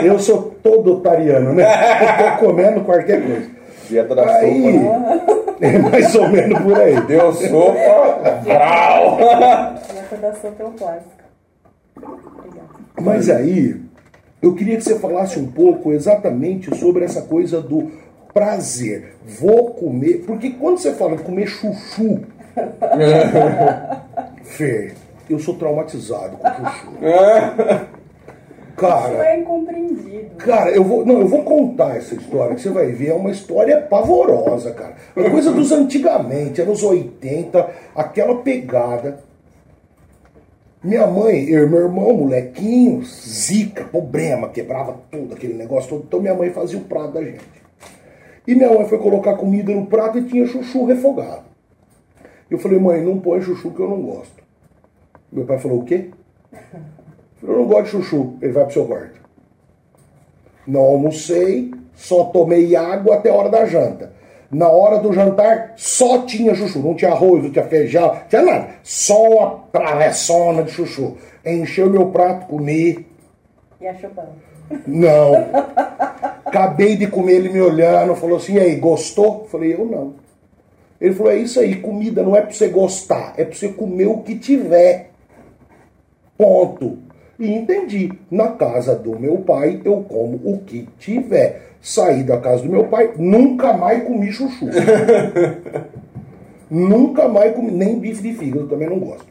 [0.04, 1.64] eu sou todo otariano, né?
[1.64, 3.50] Eu tô comendo qualquer coisa.
[3.88, 5.56] Dieta da Aí, sopa.
[5.60, 7.00] é mais ou menos por aí.
[7.02, 8.40] Deu sopa.
[8.44, 9.16] Brau.
[9.16, 11.17] Dieta da sopa é o clássico.
[13.00, 13.80] Mas aí,
[14.42, 17.90] eu queria que você falasse um pouco exatamente sobre essa coisa do
[18.32, 19.14] prazer.
[19.40, 20.24] Vou comer.
[20.26, 22.20] Porque quando você fala de comer chuchu,
[24.42, 24.94] Fer,
[25.28, 26.92] eu sou traumatizado com chuchu.
[28.78, 30.36] Isso Cara, é incompreendido.
[30.36, 33.32] cara, eu vou, não, eu vou contar essa história que você vai ver, é uma
[33.32, 34.94] história pavorosa, cara.
[35.16, 39.18] É coisa dos antigamente, anos 80, aquela pegada.
[40.82, 46.04] Minha mãe, eu e meu irmão, molequinho, zica, problema, quebrava tudo, aquele negócio todo.
[46.06, 47.58] Então minha mãe fazia o prato da gente.
[48.46, 51.44] E minha mãe foi colocar comida no prato e tinha chuchu refogado.
[52.50, 54.42] Eu falei, mãe, não põe chuchu que eu não gosto.
[55.30, 56.10] Meu pai falou, o quê?
[57.42, 58.36] Eu não gosto de chuchu.
[58.40, 59.20] Ele vai pro seu quarto.
[60.66, 64.12] Não almocei, só tomei água até a hora da janta.
[64.50, 66.78] Na hora do jantar, só tinha chuchu.
[66.78, 68.68] Não tinha arroz, não tinha feijão, não tinha nada.
[68.82, 71.16] Só a travessona de chuchu.
[71.44, 73.06] Encheu meu prato, comi.
[73.80, 74.32] E a chupando.
[74.86, 75.34] Não.
[76.44, 79.46] Acabei de comer ele me olhando, falou assim, e aí, gostou?
[79.50, 80.14] Falei, eu não.
[80.98, 84.06] Ele falou, é isso aí, comida não é pra você gostar, é pra você comer
[84.06, 85.10] o que tiver.
[86.36, 86.98] Ponto.
[87.38, 88.10] E entendi.
[88.30, 91.68] Na casa do meu pai, eu como o que tiver.
[91.80, 94.66] Saí da casa do meu pai, nunca mais comi chuchu.
[96.68, 99.26] nunca mais comi, nem bife de fígado, também não gosto.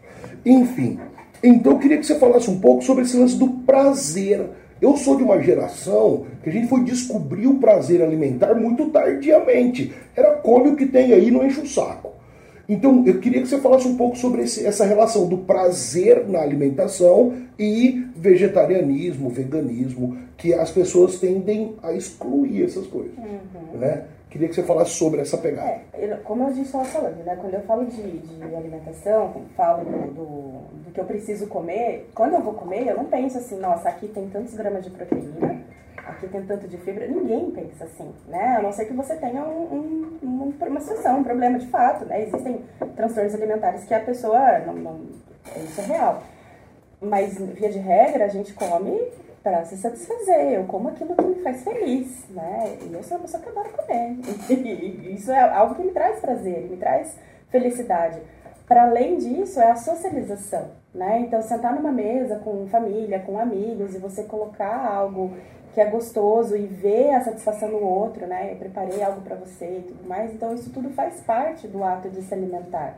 [0.46, 0.98] Enfim,
[1.44, 4.42] então eu queria que você falasse um pouco sobre esse lance do prazer.
[4.82, 9.94] Eu sou de uma geração que a gente foi descobrir o prazer alimentar muito tardiamente.
[10.16, 12.14] Era come o que tem aí, não enche o saco.
[12.70, 16.40] Então, eu queria que você falasse um pouco sobre esse, essa relação do prazer na
[16.40, 23.18] alimentação e vegetarianismo, veganismo, que as pessoas tendem a excluir essas coisas.
[23.18, 23.80] Uhum.
[23.80, 24.04] Né?
[24.30, 25.82] Queria que você falasse sobre essa pegada.
[25.94, 27.38] É, como a gente estava falando, né?
[27.40, 32.34] quando eu falo de, de alimentação, falo do, do, do, que eu preciso comer, quando
[32.34, 35.62] eu vou comer, eu não penso assim, nossa, aqui tem tantos gramas de proteína,
[36.06, 37.08] aqui tem tanto de fibra.
[37.08, 38.58] Ninguém pensa assim, né?
[38.58, 42.24] A não ser que você tenha um, um, uma situação, um problema de fato, né?
[42.24, 42.64] Existem
[42.96, 45.02] transtornos alimentares que a pessoa não, não
[45.56, 46.24] isso é real.
[47.02, 49.00] Mas, via de regra, a gente come
[49.44, 50.54] para se satisfazer.
[50.54, 52.78] Eu como aquilo que me faz feliz, né?
[52.82, 54.18] E eu sou uma pessoa que adora comer.
[54.50, 57.18] E isso é algo que me traz prazer, me traz
[57.50, 58.20] felicidade.
[58.68, 61.20] Para além disso, é a socialização, né?
[61.22, 65.32] Então, sentar numa mesa com família, com amigos e você colocar algo
[65.78, 68.52] que é gostoso e ver a satisfação no outro, né?
[68.52, 70.34] Eu preparei algo para você e tudo mais.
[70.34, 72.98] Então, isso tudo faz parte do ato de se alimentar.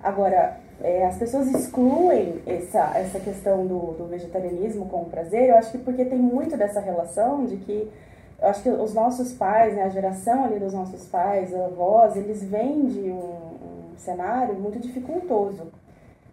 [0.00, 5.56] Agora, é, as pessoas excluem essa, essa questão do, do vegetarianismo com o prazer, eu
[5.56, 7.90] acho que porque tem muito dessa relação de que
[8.40, 12.44] eu acho que os nossos pais, né, a geração ali dos nossos pais, avós, eles
[12.44, 15.66] vêm de um, um cenário muito dificultoso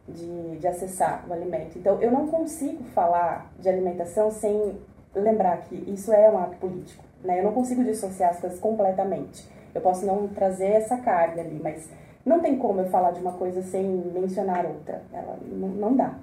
[0.08, 1.80] de, de acessar o alimento.
[1.80, 4.78] Então, eu não consigo falar de alimentação sem
[5.16, 7.04] lembrar que isso é um ato político.
[7.24, 7.40] Né?
[7.40, 9.48] Eu não consigo dissociar as coisas completamente.
[9.74, 11.90] Eu posso não trazer essa carga ali, mas
[12.26, 15.02] não tem como eu falar de uma coisa sem mencionar outra.
[15.14, 16.16] Ela não, não dá.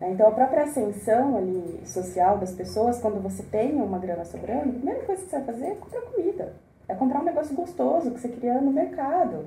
[0.00, 0.10] Né?
[0.10, 4.72] Então, a própria ascensão ali social das pessoas, quando você tem uma grana sobrando, a
[4.72, 6.52] primeira coisa que você vai fazer é comprar comida.
[6.88, 9.46] É comprar um negócio gostoso que você queria no mercado.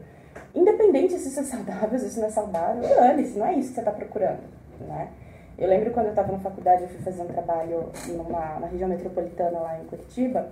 [0.56, 3.76] Independente se isso é saudável, se isso não é saudável, dane-se, não é isso que
[3.76, 4.42] você está procurando.
[4.80, 5.10] Né?
[5.58, 8.90] Eu lembro quando eu estava na faculdade, eu fui fazer um trabalho numa, na região
[8.90, 10.52] metropolitana lá em Curitiba,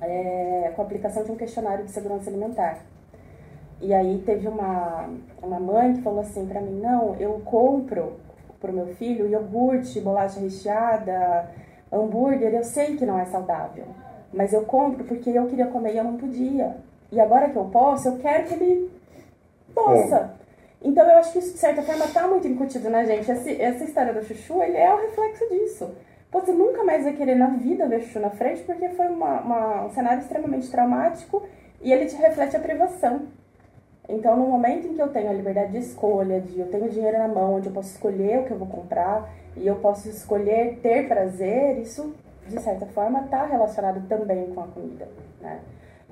[0.00, 2.78] é, com a aplicação de um questionário de segurança alimentar.
[3.80, 5.08] E aí teve uma,
[5.42, 8.14] uma mãe que falou assim para mim, não, eu compro
[8.60, 11.48] pro meu filho iogurte, bolacha recheada,
[11.92, 13.84] hambúrguer, eu sei que não é saudável,
[14.32, 16.76] mas eu compro porque eu queria comer e eu não podia.
[17.10, 18.90] E agora que eu posso, eu quero que ele
[19.74, 20.37] possa.
[20.82, 23.30] Então eu acho que isso, de certa forma, está muito incutido na gente.
[23.30, 25.90] Essa, essa história do chuchu, ele é o reflexo disso.
[26.30, 29.86] Você nunca mais vai querer na vida ver chuchu na frente, porque foi uma, uma,
[29.86, 31.42] um cenário extremamente traumático
[31.80, 33.26] e ele te reflete a privação.
[34.08, 37.18] Então, no momento em que eu tenho a liberdade de escolha, de eu tenho dinheiro
[37.18, 40.78] na mão, onde eu posso escolher o que eu vou comprar e eu posso escolher
[40.82, 42.14] ter prazer, isso,
[42.46, 45.08] de certa forma, está relacionado também com a comida,
[45.40, 45.60] né?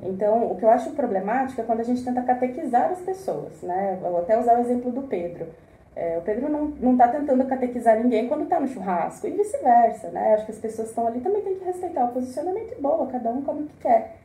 [0.03, 3.99] Então, o que eu acho problemático é quando a gente tenta catequizar as pessoas, né?
[4.01, 5.47] Vou até usar o exemplo do Pedro.
[5.95, 10.35] É, o Pedro não está tentando catequizar ninguém quando está no churrasco, e vice-versa, né?
[10.35, 13.07] Acho que as pessoas que estão ali também têm que respeitar o posicionamento e boa,
[13.07, 14.17] cada um come o que quer.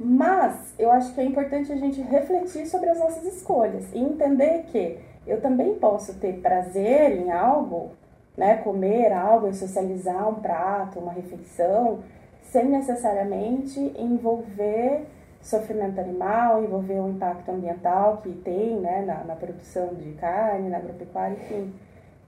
[0.00, 4.64] Mas eu acho que é importante a gente refletir sobre as nossas escolhas e entender
[4.68, 7.90] que eu também posso ter prazer em algo,
[8.34, 8.56] né?
[8.56, 11.98] Comer algo, socializar um prato, uma refeição,
[12.44, 15.04] sem necessariamente envolver
[15.40, 20.78] sofrimento animal, envolver o impacto ambiental que tem né, na, na produção de carne, na
[20.78, 21.72] agropecuária, enfim.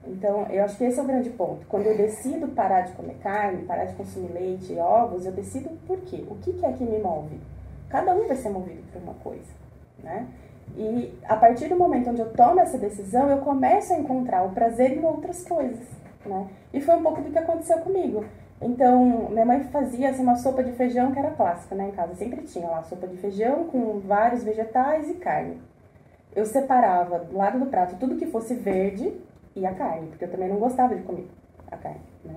[0.07, 1.65] Então, eu acho que esse é o grande ponto.
[1.67, 5.69] Quando eu decido parar de comer carne, parar de consumir leite e ovos, eu decido
[5.85, 6.25] por quê?
[6.29, 7.39] O que, que é que me move?
[7.89, 9.51] Cada um vai ser movido por uma coisa,
[10.03, 10.27] né?
[10.75, 14.51] E a partir do momento onde eu tomo essa decisão, eu começo a encontrar o
[14.51, 15.85] prazer em outras coisas,
[16.25, 16.47] né?
[16.73, 18.25] E foi um pouco do que aconteceu comigo.
[18.61, 21.89] Então, minha mãe fazia assim, uma sopa de feijão que era clássica, né?
[21.89, 25.59] Em casa sempre tinha lá sopa de feijão com vários vegetais e carne.
[26.35, 29.13] Eu separava do lado do prato tudo que fosse verde
[29.55, 31.27] e a carne, porque eu também não gostava de comer
[31.71, 32.35] a carne, né?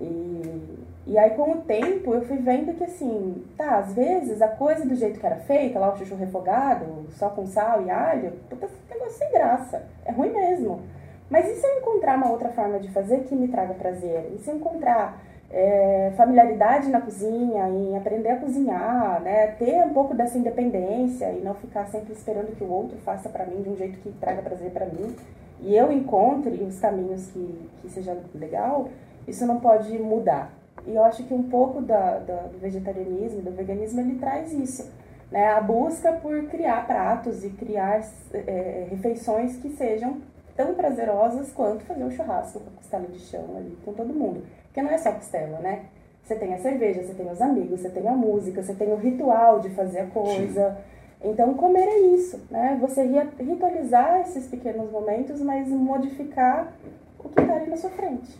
[0.00, 4.48] E, e aí, com o tempo, eu fui vendo que, assim, tá, às vezes a
[4.48, 8.32] coisa do jeito que era feita, lá o chuchu refogado, só com sal e alho,
[8.48, 9.84] puta, negócio sem graça.
[10.04, 10.80] É ruim mesmo.
[11.30, 14.32] Mas e se eu encontrar uma outra forma de fazer que me traga prazer?
[14.34, 19.48] E se eu encontrar é, familiaridade na cozinha, em aprender a cozinhar, né?
[19.58, 23.46] Ter um pouco dessa independência e não ficar sempre esperando que o outro faça para
[23.46, 25.14] mim de um jeito que traga prazer para mim.
[25.60, 28.88] E eu encontre os caminhos que, que seja legal,
[29.26, 30.52] isso não pode mudar.
[30.86, 34.92] E eu acho que um pouco da, da, do vegetarianismo, do veganismo, ele traz isso.
[35.30, 35.46] Né?
[35.46, 40.18] A busca por criar pratos e criar é, refeições que sejam
[40.56, 44.44] tão prazerosas quanto fazer um churrasco com a costela de chão ali com todo mundo.
[44.64, 45.86] Porque não é só costela, né?
[46.24, 48.96] Você tem a cerveja, você tem os amigos, você tem a música, você tem o
[48.96, 50.70] ritual de fazer a coisa.
[50.70, 51.30] Sim.
[51.30, 52.78] Então, comer é isso, né?
[52.80, 53.02] Você
[53.38, 56.72] ritualizar esses pequenos momentos, mas modificar
[57.18, 58.38] o que está ali na sua frente.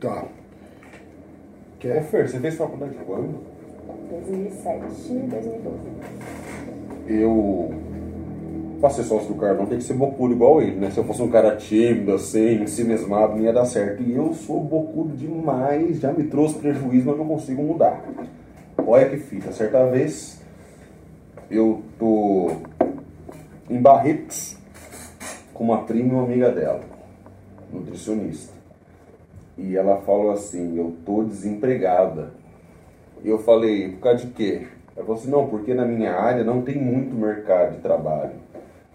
[0.00, 0.26] Tá.
[1.78, 1.98] Quer?
[1.98, 3.40] Ô, Fer, você fez faculdade quando?
[4.10, 4.84] 2007,
[5.28, 5.78] 2012.
[7.08, 7.70] Eu
[8.82, 10.90] pra ser sócio do Carlão tem que ser bocudo igual ele, né?
[10.90, 14.02] Se eu fosse um cara tímido, assim, mesmado, não ia dar certo.
[14.02, 18.02] E eu sou bocudo demais, já me trouxe prejuízo, mas não consigo mudar.
[18.84, 20.42] Olha que fita, certa vez
[21.48, 22.50] eu tô
[23.70, 24.56] em Barretos
[25.54, 26.80] com uma prima e uma amiga dela,
[27.72, 28.52] nutricionista.
[29.56, 32.32] E ela falou assim, eu tô desempregada.
[33.22, 34.66] E eu falei, por causa de quê?
[34.96, 38.42] Ela falou assim, não, porque na minha área não tem muito mercado de trabalho.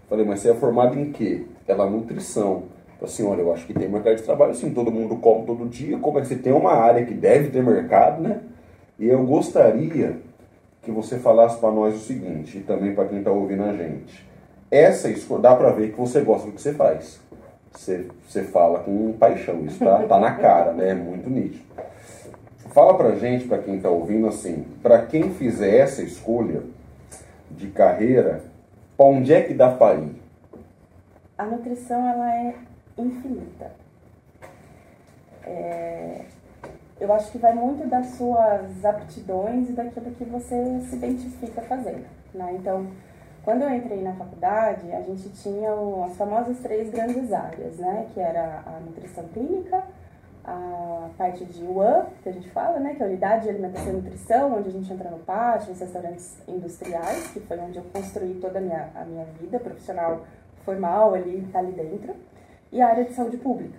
[0.08, 1.44] Falei, mas você é formado em quê?
[1.66, 2.64] Ela, nutrição.
[2.98, 5.68] Falei assim, olha, eu acho que tem mercado de trabalho sim, todo mundo come todo
[5.68, 8.40] dia, como é que você tem uma área que deve ter mercado, né?
[8.98, 10.16] E eu gostaria
[10.82, 14.26] que você falasse para nós o seguinte, e também para quem está ouvindo a gente.
[14.70, 17.20] Essa escolha, dá para ver que você gosta do que você faz.
[17.72, 20.90] Você, você fala com paixão, isso tá, tá na cara, né?
[20.90, 21.64] É muito nítido.
[22.70, 26.62] Fala pra gente, para quem está ouvindo, assim, para quem fizer essa escolha
[27.50, 28.42] de carreira,
[28.98, 30.20] para onde é que dá ir?
[31.38, 32.56] A nutrição, ela é
[32.98, 33.70] infinita.
[35.44, 36.24] É,
[37.00, 42.06] eu acho que vai muito das suas aptidões e daquilo que você se identifica fazendo,
[42.34, 42.56] né?
[42.58, 42.88] Então,
[43.44, 45.70] quando eu entrei na faculdade, a gente tinha
[46.04, 48.08] as famosas três grandes áreas, né?
[48.12, 49.84] Que era a nutrição clínica,
[50.48, 52.94] a parte de UAN, que a gente fala, né?
[52.94, 55.80] Que é a Unidade de Alimentação e Nutrição, onde a gente entra no pátio, nos
[55.80, 60.24] restaurantes industriais, que foi onde eu construí toda a minha, a minha vida profissional
[60.64, 62.14] formal ali, tá ali dentro.
[62.72, 63.78] E a área de saúde pública,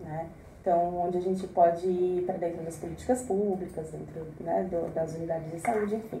[0.00, 0.26] né?
[0.60, 5.14] Então, onde a gente pode ir para dentro das políticas públicas, dentro né, do, das
[5.14, 6.20] unidades de saúde, enfim.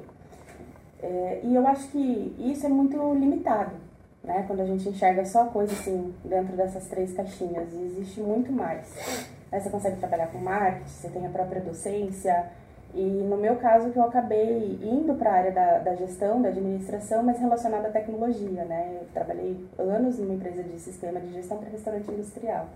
[1.02, 3.74] É, e eu acho que isso é muito limitado,
[4.22, 4.44] né?
[4.46, 9.35] Quando a gente enxerga só coisa assim, dentro dessas três caixinhas, e existe muito mais.
[9.50, 12.50] Aí você consegue trabalhar com marketing, você tem a própria docência,
[12.96, 16.48] e no meu caso, que eu acabei indo para a área da, da gestão, da
[16.48, 19.00] administração, mas relacionada à tecnologia, né?
[19.02, 22.66] Eu trabalhei anos numa empresa de sistema de gestão para restaurante industrial.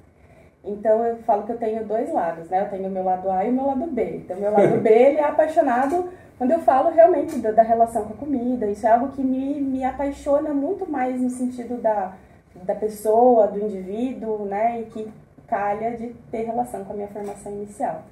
[0.62, 2.60] Então eu falo que eu tenho dois lados, né?
[2.60, 4.16] Eu tenho o meu lado A e o meu lado B.
[4.16, 8.12] Então meu lado B ele é apaixonado quando eu falo realmente da, da, relação com
[8.12, 8.66] a comida.
[8.66, 12.14] Isso é algo que me, me apaixona muito mais no sentido da,
[12.62, 14.82] da pessoa, do indivíduo, né?
[14.82, 15.10] E que
[15.50, 18.04] calha de ter relação com a minha formação inicial.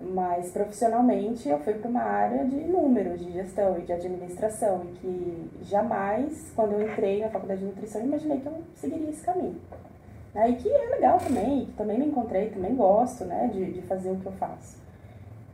[0.00, 4.88] Mas profissionalmente eu fui para uma área de números, de gestão e de administração, e
[4.98, 9.60] que jamais, quando eu entrei na faculdade de nutrição, imaginei que eu seguiria esse caminho.
[10.34, 10.50] Né?
[10.50, 14.10] E que é legal também, que também me encontrei, também gosto né, de, de fazer
[14.10, 14.76] o que eu faço.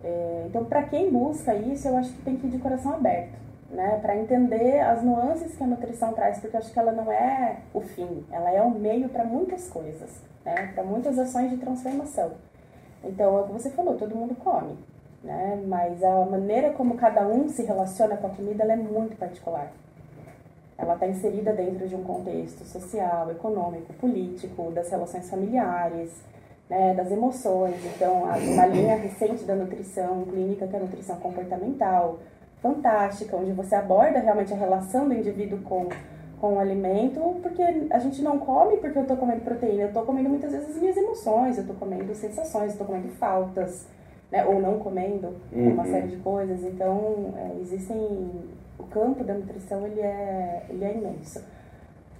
[0.02, 3.36] É, então, para quem busca isso, eu acho que tem que ir de coração aberto,
[3.70, 7.10] né, para entender as nuances que a nutrição traz, porque eu acho que ela não
[7.12, 10.10] é o fim, ela é o meio para muitas coisas,
[10.44, 12.32] né, para muitas ações de transformação.
[13.04, 14.76] Então, é o que você falou, todo mundo come,
[15.22, 19.70] né, mas a maneira como cada um se relaciona com a comida é muito particular
[20.78, 26.12] ela está inserida dentro de um contexto social, econômico, político, das relações familiares,
[26.70, 27.84] né, das emoções.
[27.84, 32.20] Então, uma linha recente da nutrição clínica, que é a nutrição comportamental,
[32.60, 35.88] fantástica, onde você aborda realmente a relação do indivíduo com,
[36.40, 40.04] com o alimento, porque a gente não come porque eu estou comendo proteína, eu estou
[40.04, 43.86] comendo muitas vezes as minhas emoções, eu estou comendo sensações, estou comendo faltas,
[44.30, 45.72] né, ou não comendo uhum.
[45.72, 46.62] uma série de coisas.
[46.64, 47.96] Então, é, existem
[48.78, 51.42] o campo da nutrição ele é, ele é imenso.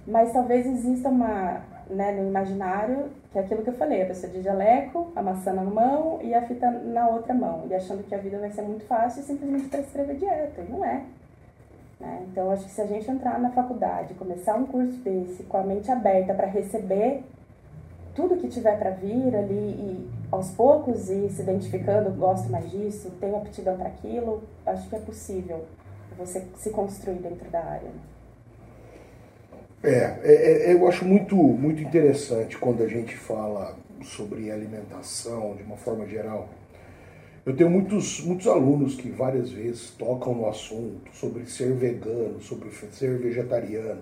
[0.07, 4.31] Mas talvez exista uma, né, no imaginário, que é aquilo que eu falei, a pessoa
[4.31, 8.13] de jaleco, a maçã na mão e a fita na outra mão, e achando que
[8.13, 11.03] a vida vai ser muito fácil e simplesmente prescrever dieta, e não é.
[11.99, 12.25] Né?
[12.31, 15.63] Então, acho que se a gente entrar na faculdade, começar um curso desse com a
[15.63, 17.23] mente aberta para receber
[18.15, 23.11] tudo que tiver para vir ali e aos poucos ir se identificando, gosto mais disso,
[23.19, 25.65] tenho aptidão para aquilo, acho que é possível
[26.17, 27.89] você se construir dentro da área.
[29.81, 35.63] É, é, é, eu acho muito, muito interessante quando a gente fala sobre alimentação de
[35.63, 36.49] uma forma geral.
[37.45, 42.69] Eu tenho muitos, muitos alunos que várias vezes tocam no assunto sobre ser vegano, sobre
[42.91, 44.01] ser vegetariano.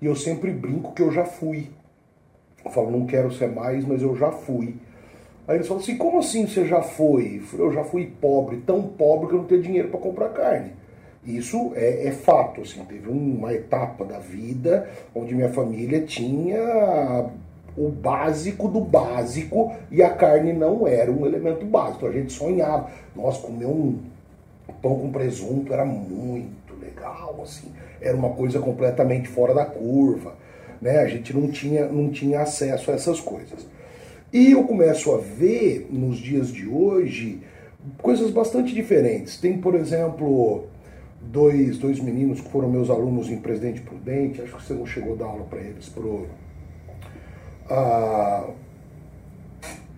[0.00, 1.70] E eu sempre brinco que eu já fui.
[2.62, 4.76] Eu falo, não quero ser mais, mas eu já fui.
[5.46, 7.42] Aí eles falam assim, como assim você já foi?
[7.54, 10.72] Eu já fui pobre, tão pobre que eu não tenho dinheiro para comprar carne.
[11.28, 17.28] Isso é, é, fato, assim, teve uma etapa da vida onde minha família tinha
[17.76, 22.06] o básico do básico e a carne não era um elemento básico.
[22.06, 23.98] A gente sonhava, nossa, comer um
[24.80, 27.68] pão com presunto era muito legal, assim,
[28.00, 30.34] era uma coisa completamente fora da curva,
[30.80, 31.00] né?
[31.00, 33.66] A gente não tinha, não tinha acesso a essas coisas.
[34.32, 37.42] E eu começo a ver nos dias de hoje
[38.00, 39.36] coisas bastante diferentes.
[39.38, 40.64] Tem, por exemplo,
[41.20, 45.14] dois, dois meninos que foram meus alunos em Presidente Prudente, acho que você não chegou
[45.14, 46.26] a dar aula para eles, pro,
[47.70, 48.48] ah,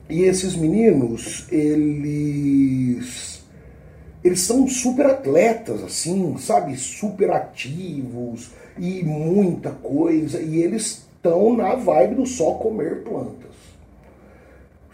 [0.09, 3.41] e esses meninos, eles
[4.23, 6.77] eles são super atletas, assim, sabe?
[6.77, 10.43] Super ativos e muita coisa.
[10.43, 13.50] E eles estão na vibe do só comer plantas.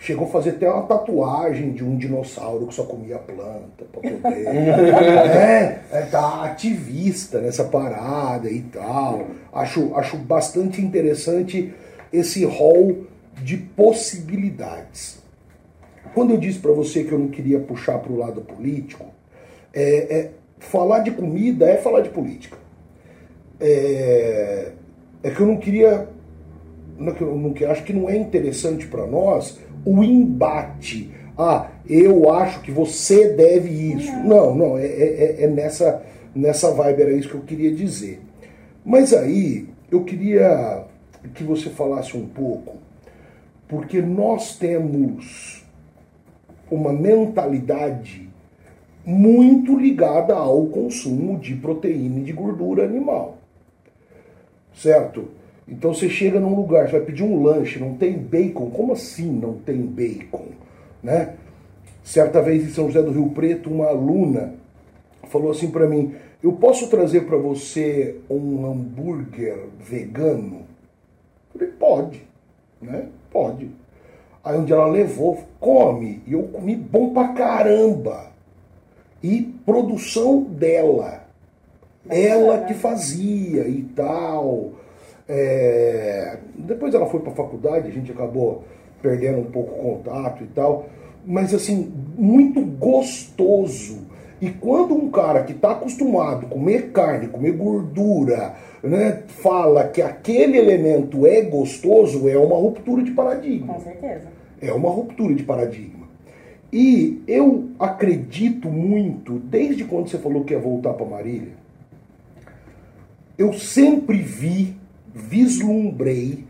[0.06, 4.20] Chegou a fazer até uma tatuagem de um dinossauro que só comia planta pra poder.
[4.24, 9.26] é, é, tá ativista nessa parada e tal.
[9.52, 11.74] Acho, acho bastante interessante
[12.12, 12.98] esse rol
[13.42, 15.20] de possibilidades.
[16.14, 19.06] Quando eu disse para você que eu não queria puxar para o lado político,
[19.74, 20.30] é, é,
[20.60, 22.56] falar de comida é falar de política.
[23.58, 24.70] É,
[25.24, 26.08] é que eu não queria.
[26.96, 31.10] Não, eu não, acho que não é interessante para nós o embate.
[31.38, 34.12] Ah, eu acho que você deve isso.
[34.24, 36.02] Não, não, é, é, é nessa,
[36.34, 38.20] nessa vibe, era isso que eu queria dizer.
[38.84, 40.84] Mas aí, eu queria
[41.34, 42.76] que você falasse um pouco,
[43.68, 45.64] porque nós temos
[46.70, 48.28] uma mentalidade
[49.04, 53.38] muito ligada ao consumo de proteína e de gordura animal.
[54.74, 55.28] Certo?
[55.68, 58.70] Então você chega num lugar, você vai pedir um lanche, não tem bacon.
[58.70, 60.46] Como assim não tem bacon?
[61.02, 61.34] Né?
[62.04, 64.54] Certa vez em São José do Rio Preto, uma aluna
[65.28, 70.62] falou assim para mim: Eu posso trazer para você um hambúrguer vegano?
[71.54, 72.22] Eu falei: Pode,
[72.80, 73.08] né?
[73.30, 73.70] Pode.
[74.44, 78.30] Aí um dia ela levou, come, e eu comi bom pra caramba.
[79.22, 81.24] E produção dela.
[82.08, 84.70] Ela que fazia e tal.
[85.28, 86.38] É...
[86.56, 88.64] Depois ela foi para a faculdade, a gente acabou
[89.02, 90.86] perdendo um pouco o contato e tal.
[91.24, 94.06] Mas assim, muito gostoso.
[94.40, 100.02] E quando um cara que está acostumado a comer carne, comer gordura, né, fala que
[100.02, 103.74] aquele elemento é gostoso, é uma ruptura de paradigma.
[103.74, 104.28] Com certeza.
[104.60, 106.06] É uma ruptura de paradigma.
[106.72, 111.54] E eu acredito muito, desde quando você falou que ia voltar para Marília,
[113.38, 114.76] eu sempre vi,
[115.16, 116.44] vislumbrei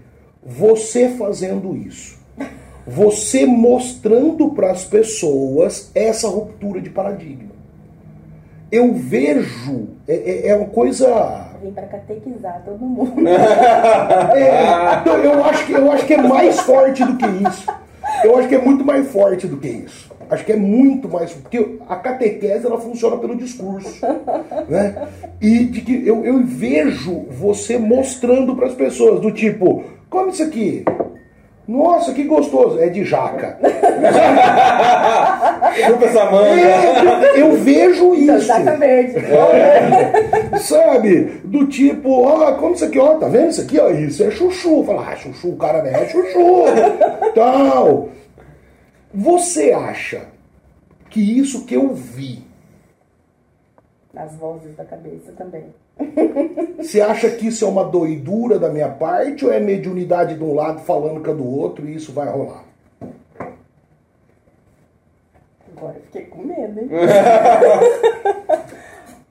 [0.45, 2.19] você fazendo isso.
[2.87, 7.55] Você mostrando para as pessoas essa ruptura de paradigma.
[8.71, 13.14] Eu vejo, é, é, é uma coisa vim para catequizar todo mundo.
[14.37, 17.67] É, então, eu, acho que, eu acho que é mais forte do que isso.
[18.25, 20.11] Eu acho que é muito mais forte do que isso.
[20.29, 21.33] Acho que é muito mais.
[21.33, 24.05] Porque a catequese ela funciona pelo discurso.
[24.69, 25.07] Né?
[25.41, 30.43] E de que eu, eu vejo você mostrando para as pessoas, do tipo, come isso
[30.43, 30.85] aqui.
[31.69, 32.81] Nossa, que gostoso.
[32.81, 33.59] É de jaca.
[35.85, 36.61] Chupa essa manga.
[36.61, 38.41] É, eu vejo isso.
[38.41, 39.18] Jaca verde.
[39.18, 41.41] É, sabe?
[41.45, 43.79] Do tipo, ó, como isso aqui, ó, tá vendo isso aqui?
[43.79, 44.85] Ó, isso é chuchu.
[44.85, 46.64] Fala, ah, chuchu, o cara é chuchu.
[47.35, 48.09] Tal.
[49.12, 50.27] Você acha
[51.11, 52.45] que isso que eu vi.
[54.14, 55.66] As vozes da cabeça também.
[56.79, 60.55] Você acha que isso é uma doidura da minha parte ou é mediunidade de um
[60.55, 62.64] lado falando com a do outro e isso vai rolar?
[65.77, 66.27] Agora eu fiquei
[66.81, 66.89] hein?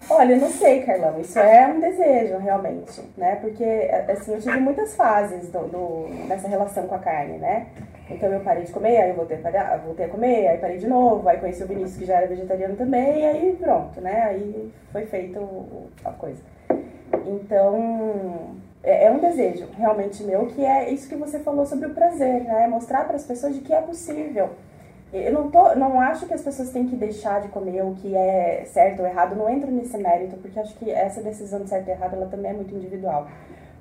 [0.08, 1.20] Olha, não sei, Carlão.
[1.20, 3.36] Isso é um desejo, realmente, né?
[3.38, 3.64] Porque,
[4.08, 7.68] assim, eu tive muitas fases do, do, nessa relação com a carne, né?
[8.10, 9.38] Então eu parei de comer, aí eu voltei
[9.84, 12.76] voltei a comer, aí parei de novo, aí conheci o Vinícius que já era vegetariano
[12.76, 14.22] também, e aí pronto, né?
[14.24, 15.40] Aí foi feito
[16.04, 16.42] a coisa.
[17.26, 21.94] Então, é, é um desejo realmente meu, que é isso que você falou sobre o
[21.96, 22.68] prazer, né?
[22.68, 24.52] Mostrar para as pessoas de que é possível.
[25.16, 28.16] Eu não, tô, não acho que as pessoas têm que deixar de comer o que
[28.16, 31.88] é certo ou errado, não entro nesse mérito, porque acho que essa decisão de certo
[31.88, 33.28] e errado ela também é muito individual.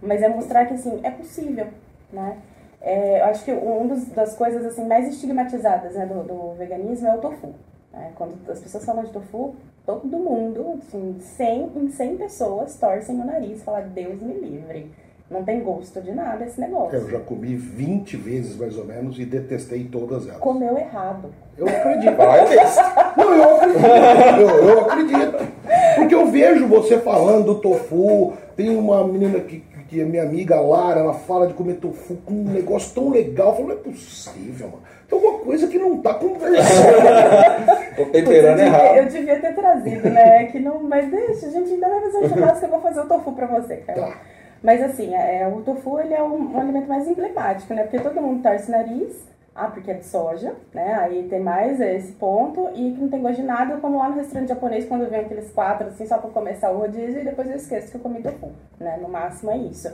[0.00, 1.66] Mas é mostrar que assim, é possível,
[2.12, 2.38] né?
[2.80, 7.14] É, eu acho que uma das coisas assim, mais estigmatizadas né, do, do veganismo é
[7.14, 7.54] o tofu.
[7.90, 8.12] Né?
[8.14, 9.54] Quando as pessoas falam de tofu,
[9.86, 14.90] todo mundo, assim, 100 em 100 pessoas torcem o nariz e falam, Deus me livre.
[15.34, 16.96] Não tem gosto de nada esse negócio.
[16.96, 20.38] Eu já comi 20 vezes mais ou menos e detestei todas elas.
[20.38, 21.28] Comeu errado.
[21.58, 22.16] Eu acredito.
[23.16, 24.40] Não, eu acredito.
[24.40, 25.54] Eu, eu acredito.
[25.96, 28.34] Porque eu vejo você falando do tofu.
[28.54, 29.64] Tem uma menina que
[29.94, 33.50] que a minha amiga Lara, ela fala de comer tofu com um negócio tão legal.
[33.50, 34.82] Eu falo, não é possível, mano.
[35.08, 37.94] Tem alguma coisa que não tá conversando.
[37.96, 38.96] Tô temperando errado.
[38.96, 40.44] Eu devia ter trazido, né?
[40.46, 43.00] Que não, mas deixa, a gente ainda vai fazer um churrasco que eu vou fazer
[43.00, 44.00] o tofu pra você, cara.
[44.00, 44.18] Tá.
[44.64, 47.82] Mas assim, é, o tofu ele é um, um, alimento mais emblemático, né?
[47.82, 50.94] Porque todo mundo torce o nariz, Ah, porque é de soja, né?
[50.94, 52.70] Aí tem mais esse ponto.
[52.74, 55.52] E que não tem gosto de nada, como lá no restaurante japonês quando vem aqueles
[55.52, 58.52] quatro, assim, só pra começar o rodízio e depois eu esqueço que eu comi tofu,
[58.80, 58.96] né?
[59.02, 59.92] No máximo é isso.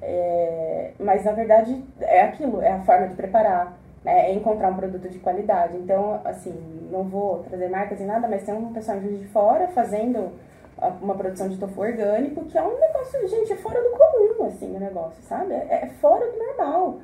[0.00, 0.92] É...
[1.00, 4.30] Mas na verdade é aquilo, é a forma de preparar, né?
[4.30, 5.76] É encontrar um produto de qualidade.
[5.78, 6.54] Então, assim,
[6.92, 10.30] não vou trazer marcas em nada, mas tem um pessoal de fora fazendo
[11.00, 14.76] uma produção de tofu orgânico, que é um negócio, gente, é fora do comum, assim,
[14.76, 15.54] o negócio, sabe?
[15.54, 16.98] É, é fora do normal.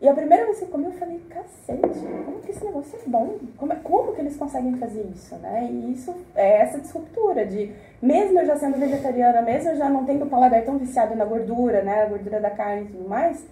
[0.00, 3.08] E a primeira vez que eu comi, eu falei, cacete, como que esse negócio é
[3.08, 3.36] bom?
[3.58, 5.68] Como, é, como que eles conseguem fazer isso, né?
[5.70, 10.06] E isso é essa disruptura de, mesmo eu já sendo vegetariana, mesmo eu já não
[10.06, 12.04] tendo o paladar tão viciado na gordura, né?
[12.04, 13.44] A gordura da carne e tudo mais,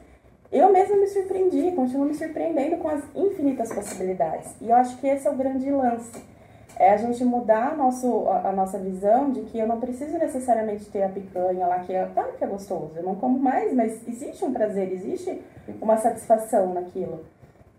[0.50, 4.54] eu mesma me surpreendi, continuo me surpreendendo com as infinitas possibilidades.
[4.62, 6.37] E eu acho que esse é o grande lance
[6.78, 10.84] é a gente mudar nosso, a, a, nossa visão de que eu não preciso necessariamente
[10.86, 14.06] ter a picanha lá, que é, claro que é gostoso, eu não como mais, mas
[14.06, 15.42] existe um prazer, existe
[15.80, 17.24] uma satisfação naquilo.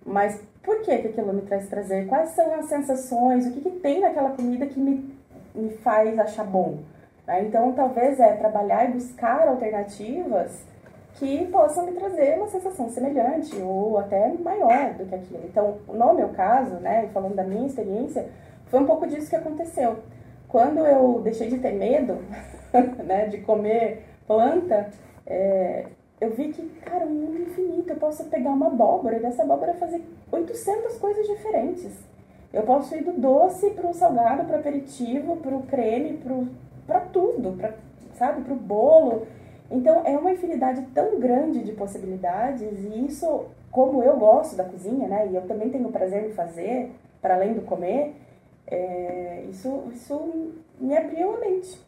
[0.06, 2.08] Mas por que, que aquilo me traz prazer?
[2.08, 3.46] Quais são as sensações?
[3.48, 5.16] O que, que tem naquela comida que me,
[5.56, 6.80] me faz achar bom?
[7.26, 7.44] Né?
[7.44, 10.64] Então, talvez é trabalhar e buscar alternativas
[11.16, 15.42] que possam me trazer uma sensação semelhante ou até maior do que aquilo.
[15.46, 18.28] Então, no meu caso, né, falando da minha experiência,
[18.70, 20.00] foi um pouco disso que aconteceu.
[20.48, 22.18] Quando eu deixei de ter medo
[23.06, 24.90] né, de comer planta,
[25.26, 25.86] é,
[26.20, 27.90] eu vi que, cara, um mundo infinito.
[27.90, 31.92] Eu posso pegar uma abóbora e dessa abóbora fazer 800 coisas diferentes.
[32.52, 36.20] Eu posso ir do doce para o salgado, para o aperitivo, para o creme,
[36.88, 37.74] para tudo, pra,
[38.16, 39.28] sabe, para o bolo.
[39.70, 45.08] Então é uma infinidade tão grande de possibilidades e isso, como eu gosto da cozinha,
[45.08, 46.92] né, e eu também tenho prazer em fazer,
[47.22, 48.16] para além do comer,
[48.70, 51.80] é, isso, isso me abriu a mente.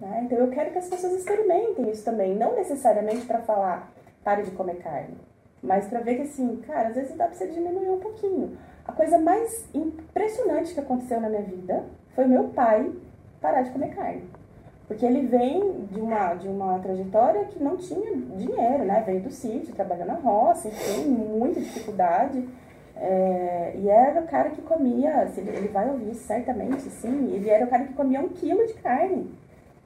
[0.00, 0.22] Né?
[0.24, 3.92] Então eu quero que as pessoas experimentem isso também, não necessariamente para falar
[4.22, 5.16] pare de comer carne,
[5.62, 8.56] mas para ver que assim, cara, às vezes dá para você diminuir um pouquinho.
[8.84, 12.92] A coisa mais impressionante que aconteceu na minha vida foi meu pai
[13.40, 14.28] parar de comer carne.
[14.86, 19.02] Porque ele vem de uma, de uma trajetória que não tinha dinheiro, né?
[19.06, 22.48] Veio do sítio, trabalhando na roça, enfim, muita dificuldade.
[23.02, 27.68] É, e era o cara que comia, ele vai ouvir certamente, sim, ele era o
[27.68, 29.34] cara que comia um quilo de carne.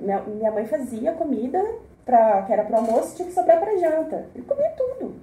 [0.00, 1.62] Minha, minha mãe fazia comida
[2.04, 4.26] pra, que era para almoço tinha que sobrar para janta.
[4.34, 5.14] Ele comia tudo.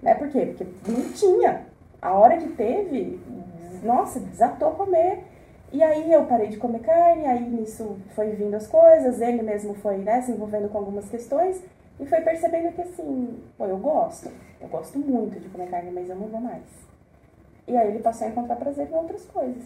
[0.00, 0.14] Né?
[0.14, 0.46] Por quê?
[0.46, 1.66] Porque não tinha.
[2.00, 3.20] A hora que teve,
[3.82, 5.24] nossa, desatou comer.
[5.72, 9.74] E aí eu parei de comer carne, aí nisso foi vindo as coisas, ele mesmo
[9.74, 11.60] foi né, se envolvendo com algumas questões
[11.98, 16.08] e foi percebendo que assim, pô, eu gosto, eu gosto muito de comer carne, mas
[16.08, 16.85] eu não vou mais.
[17.68, 19.64] E aí ele passou a encontrar prazer em outras coisas.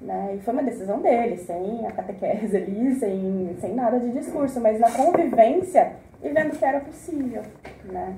[0.00, 0.36] Né?
[0.36, 4.80] E foi uma decisão dele, sem a catequese ali, sem, sem nada de discurso, mas
[4.80, 5.92] na convivência
[6.22, 7.42] e vendo que era possível.
[7.84, 8.14] Né?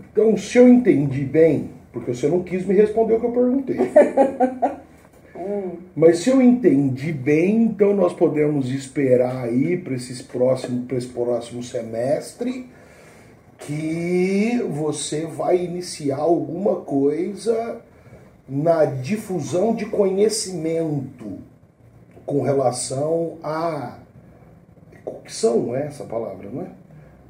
[0.00, 3.78] Então, se eu entendi bem, porque você não quis me responder o que eu perguntei.
[5.36, 5.76] hum.
[5.94, 11.62] Mas se eu entendi bem, então nós podemos esperar aí para esse próximo, esse próximo
[11.62, 12.68] semestre
[13.58, 17.80] que você vai iniciar alguma coisa
[18.48, 21.38] na difusão de conhecimento
[22.24, 23.98] com relação a
[25.26, 26.68] são é essa palavra, não é?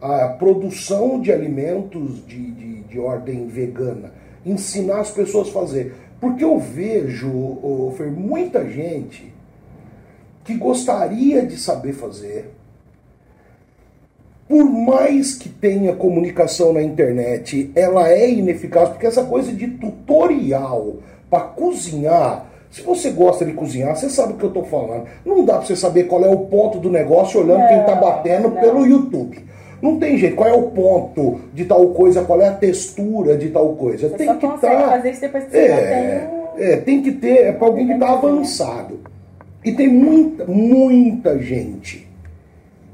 [0.01, 4.13] A produção de alimentos de, de, de ordem vegana,
[4.47, 5.95] ensinar as pessoas a fazer.
[6.21, 9.33] Porque eu vejo, Fer, muita gente
[10.45, 12.51] que gostaria de saber fazer,
[14.49, 20.97] por mais que tenha comunicação na internet, ela é ineficaz, porque essa coisa de tutorial
[21.29, 25.05] para cozinhar, se você gosta de cozinhar, você sabe o que eu estou falando.
[25.25, 27.95] Não dá para você saber qual é o ponto do negócio olhando não, quem está
[27.95, 28.57] batendo não.
[28.59, 29.45] pelo YouTube.
[29.83, 30.35] Não tem jeito.
[30.35, 32.25] Qual é o ponto de tal coisa?
[32.25, 34.09] Qual é a textura de tal coisa?
[34.09, 34.59] Você tem que estar.
[34.59, 34.89] Tá...
[34.89, 36.65] fazer isso depois que você é, tem...
[36.65, 37.45] é, tem que ter.
[37.45, 38.99] É para alguém que está avançado.
[39.65, 42.08] E tem muita, muita gente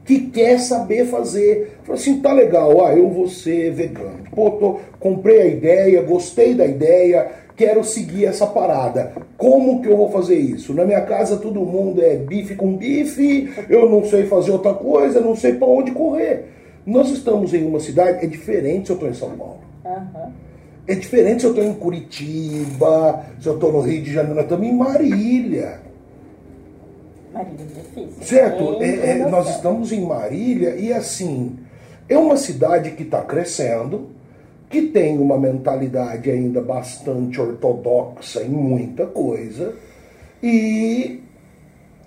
[0.04, 1.78] que quer saber fazer.
[1.84, 4.24] Fala assim, tá legal, ah, eu vou ser vegano.
[4.34, 9.12] Pô, tô, comprei a ideia, gostei da ideia, quero seguir essa parada.
[9.36, 10.74] Como que eu vou fazer isso?
[10.74, 15.20] Na minha casa todo mundo é bife com bife, eu não sei fazer outra coisa,
[15.20, 16.46] não sei para onde correr.
[16.86, 19.60] Nós estamos em uma cidade, é diferente se eu estou em São Paulo.
[19.84, 20.32] Uhum.
[20.86, 24.44] É diferente se eu estou em Curitiba, se eu estou no Rio de Janeiro, nós
[24.44, 25.78] estamos em Marília.
[27.34, 28.22] Marília é difícil.
[28.22, 31.58] Certo, é, é, nós estamos em Marília e assim,
[32.08, 34.10] é uma cidade que está crescendo,
[34.70, 39.74] que tem uma mentalidade ainda bastante ortodoxa em muita coisa,
[40.42, 41.22] e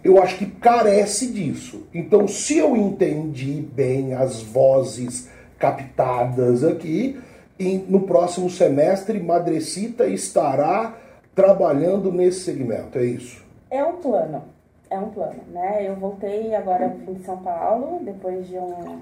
[0.03, 1.85] eu acho que carece disso.
[1.93, 7.17] Então, se eu entendi bem as vozes captadas aqui,
[7.59, 10.95] E no próximo semestre, Madrecita estará
[11.33, 13.43] trabalhando nesse segmento, é isso?
[13.69, 14.43] É um plano,
[14.89, 15.87] é um plano, né?
[15.87, 19.01] Eu voltei agora vim de São Paulo, depois de um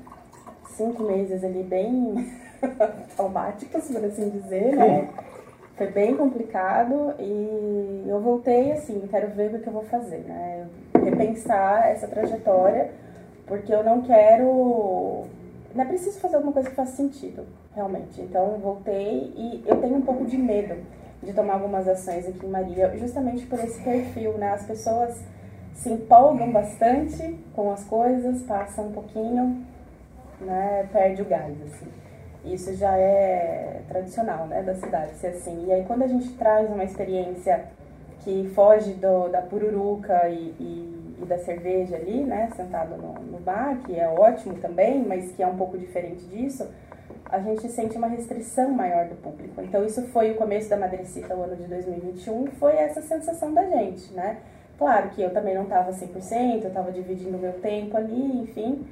[0.70, 2.34] cinco meses ali bem
[3.16, 5.10] traumáticos, por assim dizer, né?
[5.78, 10.68] Foi bem complicado e eu voltei assim, quero ver o que eu vou fazer, né?
[10.94, 12.92] Repensar essa trajetória,
[13.46, 15.26] porque eu não quero.
[15.74, 18.22] Não é preciso fazer alguma coisa que faça sentido, realmente.
[18.22, 20.76] Então eu voltei e eu tenho um pouco de medo
[21.22, 24.52] de tomar algumas ações aqui em Maria, justamente por esse perfil, né?
[24.52, 25.20] As pessoas
[25.76, 29.64] se empolgam bastante com as coisas, passam um pouquinho,
[30.42, 30.90] né?
[30.92, 31.88] Perde o gás, assim.
[32.46, 35.66] Isso já é tradicional, né, da cidade ser assim.
[35.68, 37.66] E aí quando a gente traz uma experiência
[38.20, 43.40] que foge do, da pururuca e, e, e, da cerveja ali, né, sentado no, no
[43.40, 46.68] bar, que é ótimo também, mas que é um pouco diferente disso,
[47.30, 49.62] a gente sente uma restrição maior do público.
[49.62, 53.64] Então isso foi o começo da Madrecita, o ano de 2021, foi essa sensação da
[53.64, 54.38] gente, né?
[54.78, 58.86] Claro que eu também não estava 100%, eu estava dividindo meu tempo ali, enfim,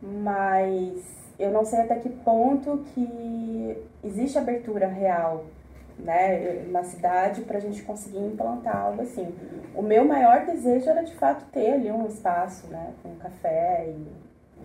[0.00, 5.44] mas eu não sei até que ponto que existe abertura real
[5.98, 9.34] né, na cidade para a gente conseguir implantar algo assim.
[9.74, 14.06] O meu maior desejo era de fato ter ali um espaço, né, com café e,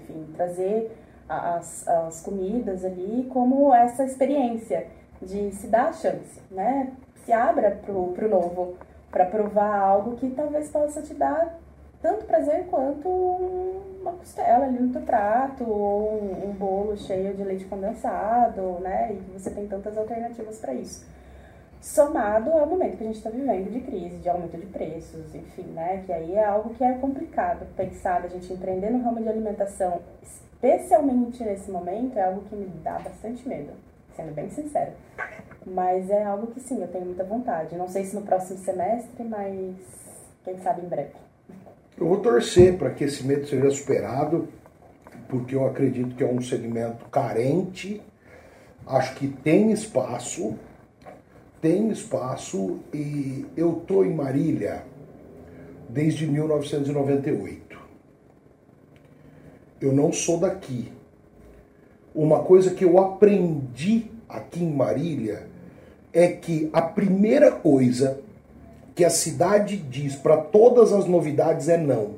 [0.01, 0.91] enfim, trazer
[1.30, 4.88] as, as comidas ali como essa experiência
[5.22, 6.91] de se dar a chance, né,
[7.26, 8.76] se abra pro, pro novo
[9.12, 11.58] para provar algo que talvez possa te dar
[12.01, 17.66] tanto prazer quanto uma costela ali no teu prato, ou um, bolo cheio de leite
[17.66, 19.14] condensado, né?
[19.14, 21.05] E você tem tantas alternativas para isso.
[21.82, 25.68] Somado ao momento que a gente está vivendo de crise, de aumento de preços, enfim,
[25.74, 26.03] né?
[26.05, 30.01] Que aí é algo que é complicado pensar, a gente empreender no ramo de alimentação,
[30.22, 33.72] especialmente nesse momento, é algo que me dá bastante medo,
[34.16, 34.91] sendo bem sincero.
[35.70, 37.76] Mas é algo que sim, eu tenho muita vontade.
[37.76, 39.76] Não sei se no próximo semestre, mas
[40.45, 41.11] quem sabe em breve.
[41.99, 44.47] Eu vou torcer para que esse medo seja superado,
[45.28, 48.01] porque eu acredito que é um segmento carente,
[48.86, 50.57] acho que tem espaço,
[51.59, 54.84] tem espaço e eu tô em Marília
[55.89, 57.78] desde 1998.
[59.82, 60.93] Eu não sou daqui.
[62.15, 65.47] Uma coisa que eu aprendi aqui em Marília
[66.18, 68.20] é que a primeira coisa
[68.95, 72.15] que a cidade diz para todas as novidades é não.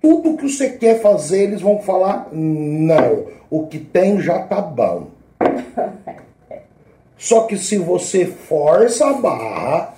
[0.00, 3.26] Tudo que você quer fazer, eles vão falar não.
[3.50, 5.08] O que tem já tá bom.
[7.18, 9.94] Só que se você força a barra,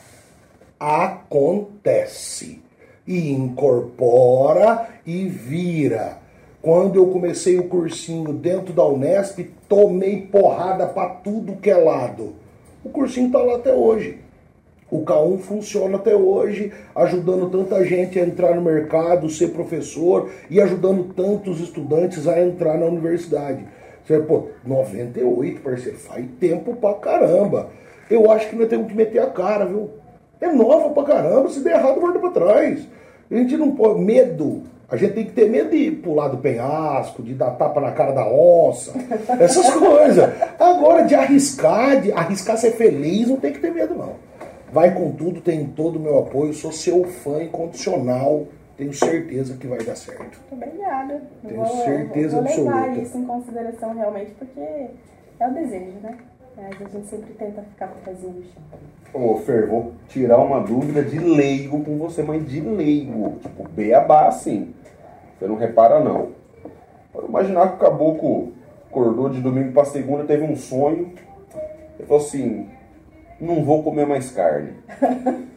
[0.80, 2.62] acontece.
[3.06, 6.21] E incorpora e vira.
[6.62, 12.34] Quando eu comecei o cursinho dentro da Unesp, tomei porrada para tudo que é lado.
[12.84, 14.20] O cursinho está lá até hoje.
[14.88, 20.60] O K1 funciona até hoje, ajudando tanta gente a entrar no mercado, ser professor e
[20.60, 23.66] ajudando tantos estudantes a entrar na universidade.
[24.04, 27.70] Você, pô, 98, parceiro, faz tempo pra caramba.
[28.08, 29.90] Eu acho que nós temos que meter a cara, viu?
[30.40, 32.86] É nova pra caramba, se der errado, volta pra trás.
[33.28, 34.00] A gente não pode.
[34.00, 34.62] Medo.
[34.92, 38.12] A gente tem que ter medo de pular do penhasco, de dar tapa na cara
[38.12, 38.92] da onça,
[39.40, 40.30] essas coisas.
[40.60, 44.16] Agora, de arriscar, de arriscar ser feliz, não tem que ter medo, não.
[44.70, 48.46] Vai com tudo, tem todo o meu apoio, sou seu fã incondicional.
[48.76, 50.38] Tenho certeza que vai dar certo.
[50.50, 51.22] Obrigada.
[51.46, 52.72] Tenho vou, certeza vou, absoluta.
[52.72, 54.60] Vou levar isso em consideração realmente, porque
[55.40, 56.18] é o desejo, né?
[56.62, 58.62] Mas a gente sempre tenta ficar com o pezinho no chão.
[59.12, 63.38] Ô, Fer, vou tirar uma dúvida de leigo com você, mas de leigo.
[63.42, 64.72] Tipo, beabá, assim.
[65.38, 66.30] Você não repara, não.
[67.12, 68.52] Pode imaginar que o caboclo
[68.88, 71.12] acordou de domingo para segunda, teve um sonho.
[71.98, 72.70] Ele falou assim:
[73.40, 74.74] não vou comer mais carne.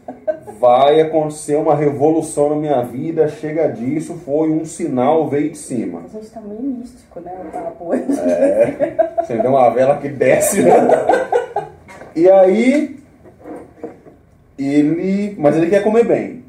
[0.60, 6.04] Vai acontecer uma revolução na minha vida, chega disso, foi um sinal, veio de cima.
[6.06, 7.32] A gente tá meio místico, né?
[7.48, 8.04] O papo hoje.
[8.20, 10.72] É, acendeu uma vela que desce, né?
[12.16, 12.98] E aí,
[14.58, 15.36] ele.
[15.38, 16.44] Mas ele quer comer bem.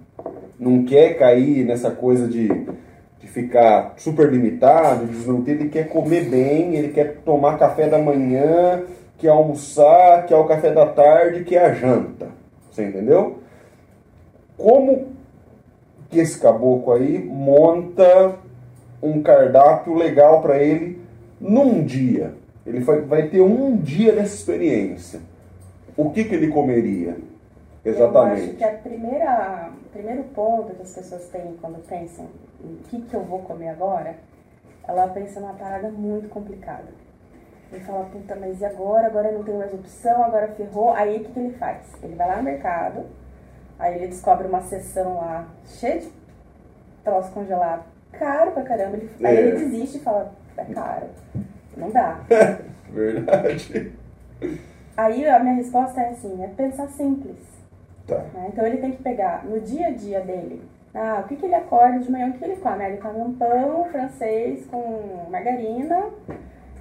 [0.59, 5.63] Não quer cair nessa coisa de, de ficar super limitado, desnutrido.
[5.63, 8.83] Ele quer comer bem, ele quer tomar café da manhã
[9.19, 12.29] que é almoçar, que é o café da tarde, que é a janta.
[12.71, 13.39] Você entendeu?
[14.57, 15.09] Como
[16.09, 18.37] que esse caboclo aí monta
[19.03, 21.01] um cardápio legal para ele
[21.41, 22.35] num dia?
[22.65, 25.21] Ele vai, vai ter um dia dessa experiência.
[25.97, 27.17] O que, que ele comeria?
[27.85, 28.41] Exatamente.
[28.41, 32.27] Eu acho que a primeira, o primeiro ponto que as pessoas têm quando pensam
[32.61, 34.17] o que, que eu vou comer agora,
[34.87, 36.89] ela pensa numa parada muito complicada
[37.73, 39.07] Ele fala, puta, mas e agora?
[39.07, 40.93] Agora não tem mais opção, agora ferrou.
[40.93, 41.93] Aí o que, que ele faz?
[42.03, 43.05] Ele vai lá no mercado,
[43.79, 46.13] aí ele descobre uma sessão lá cheia de
[47.05, 48.97] troço congelado, caro pra caramba.
[48.97, 49.27] Ele, é.
[49.27, 51.07] Aí ele desiste e fala, é caro,
[51.77, 52.21] não dá.
[52.91, 53.93] Verdade.
[54.97, 57.37] Aí a minha resposta é assim, é pensar simples.
[58.07, 58.19] Tá.
[58.35, 58.51] Né?
[58.53, 60.63] Então ele tem que pegar no dia a dia dele,
[60.95, 62.83] ah, o que, que ele acorda de manhã, o que ele come?
[62.83, 66.07] Ele come um pão francês com margarina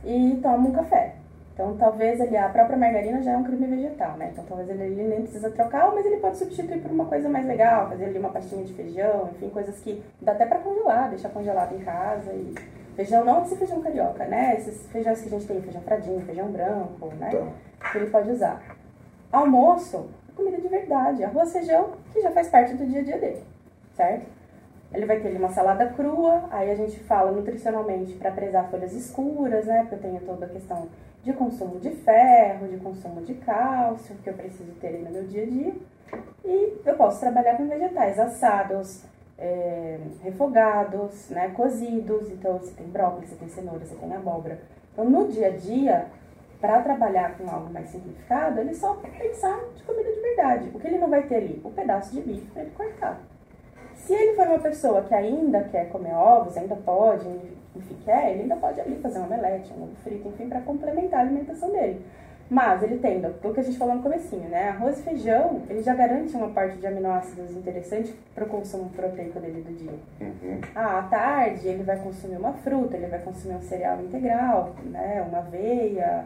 [0.05, 1.14] e toma um café.
[1.55, 4.29] Então, talvez ele, a própria margarina já é um creme vegetal, né?
[4.33, 7.45] Então, talvez ele, ele, nem precisa trocar, mas ele pode substituir por uma coisa mais
[7.47, 11.29] legal, fazer ali uma pastinha de feijão, enfim, coisas que dá até para congelar, deixar
[11.29, 12.29] congelado em casa.
[12.33, 12.53] E
[12.97, 14.57] feijão não esse feijão carioca, né?
[14.57, 17.29] Esses feijões que a gente tem, feijão fradinho, feijão branco, né?
[17.29, 17.53] Então.
[17.89, 18.61] Que ele pode usar.
[19.31, 23.41] Almoço, comida de verdade, arroz, feijão, que já faz parte do dia a dia dele,
[23.95, 24.25] certo?
[24.93, 28.91] Ele vai ter ali uma salada crua, aí a gente fala nutricionalmente para prezar folhas
[28.91, 29.79] escuras, né?
[29.81, 30.89] Porque eu tenho toda a questão
[31.25, 35.41] de consumo de ferro, de consumo de cálcio, que eu preciso ter no meu dia
[35.41, 35.73] a dia.
[36.45, 39.03] E eu posso trabalhar com vegetais assados,
[39.35, 42.29] é, refogados, né, cozidos.
[42.29, 44.59] Então, você tem brócolis, você tem cenoura, você tem abóbora.
[44.93, 46.05] Então, no dia a dia,
[46.61, 50.71] para trabalhar com algo mais simplificado, ele só pensar de comida de verdade.
[50.75, 51.59] O que ele não vai ter ali?
[51.63, 53.19] O pedaço de bife para ele cortar.
[53.95, 57.27] Se ele for uma pessoa que ainda quer comer ovos, ainda pode,
[57.75, 61.19] enfim, quer, ele ainda pode ali fazer um omelete, um ovo frito, enfim, para complementar
[61.19, 62.01] a alimentação dele.
[62.49, 64.69] Mas ele tendo, o que a gente falou no comecinho, né?
[64.69, 69.39] Arroz e feijão, ele já garante uma parte de aminoácidos interessante para o consumo proteico
[69.39, 69.93] dele do dia.
[70.21, 70.61] Uhum.
[70.75, 75.25] Ah, à tarde ele vai consumir uma fruta, ele vai consumir um cereal integral, né?
[75.27, 76.25] Uma aveia,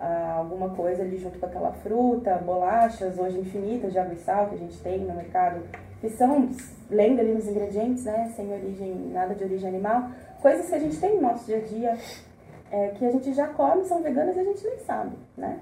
[0.00, 4.46] ah, alguma coisa ali junto com aquela fruta, bolachas, hoje infinitas de água e sal
[4.46, 5.60] que a gente tem no mercado,
[6.00, 6.48] que são,
[6.90, 10.08] lendo ali nos ingredientes, né, sem origem, nada de origem animal,
[10.40, 11.98] coisas que a gente tem no nosso dia a dia,
[12.70, 15.58] é, que a gente já come, são veganas e a gente nem sabe, né?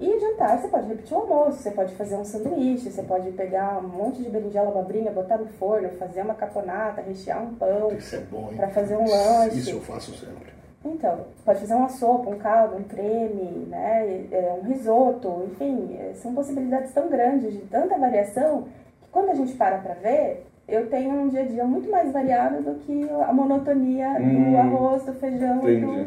[0.00, 3.78] E jantar, você pode repetir o almoço, você pode fazer um sanduíche, você pode pegar
[3.78, 7.92] um monte de berinjela, abobrinha, botar no forno, fazer uma caponata, rechear um pão.
[7.92, 9.58] Isso é bom, Para fazer um lanche.
[9.58, 10.52] Isso eu faço sempre.
[10.84, 16.14] Então, pode fazer uma sopa, um caldo, um creme, né, é, um risoto, enfim, é,
[16.14, 18.64] são possibilidades tão grandes, de tanta variação,
[19.00, 22.10] que quando a gente para para ver, eu tenho um dia a dia muito mais
[22.10, 25.80] variado do que a monotonia hum, do arroz, do feijão entendi.
[25.80, 26.06] do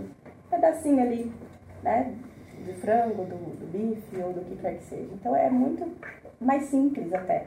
[0.50, 1.32] pedacinho ali,
[1.84, 2.12] né,
[2.64, 5.08] de frango, do, do bife ou do que quer que seja.
[5.14, 5.88] Então é muito
[6.42, 7.46] mais simples até.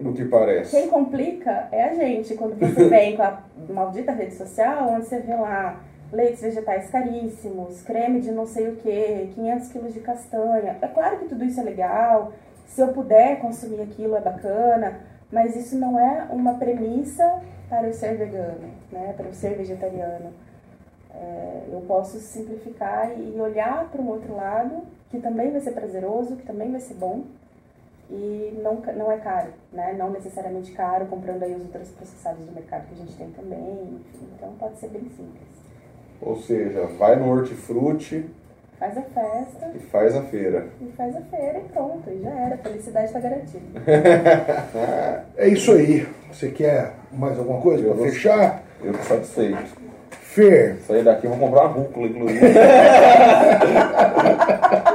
[0.00, 0.76] Do que parece.
[0.76, 5.20] Quem complica é a gente, quando você vem com a maldita rede social, onde você
[5.20, 5.80] vê lá
[6.12, 10.76] leites vegetais caríssimos, creme de não sei o que, 500 quilos de castanha.
[10.82, 12.32] É claro que tudo isso é legal,
[12.66, 15.00] se eu puder consumir aquilo é bacana,
[15.30, 19.12] mas isso não é uma premissa para eu ser vegano, né?
[19.16, 20.32] para eu ser vegetariano.
[21.10, 26.36] É, eu posso simplificar e olhar para um outro lado, que também vai ser prazeroso,
[26.36, 27.24] que também vai ser bom,
[28.10, 29.92] e não, não é caro, né?
[29.94, 34.00] Não necessariamente caro, comprando aí os outros processados do mercado que a gente tem também,
[34.14, 35.56] enfim, então pode ser bem simples.
[36.20, 38.26] Ou seja, vai no hortifruti.
[38.78, 39.70] Faz a festa.
[39.74, 40.66] E faz a feira.
[40.80, 42.54] E faz a feira e pronto, e já era.
[42.56, 43.80] A felicidade está garantida.
[45.36, 46.06] é isso aí.
[46.30, 48.62] Você quer mais alguma coisa para fechar?
[48.84, 49.64] Eu tô satisfeito.
[50.10, 50.76] Fer.
[50.86, 52.40] Sair daqui, vou comprar uma rúcula, inclusive.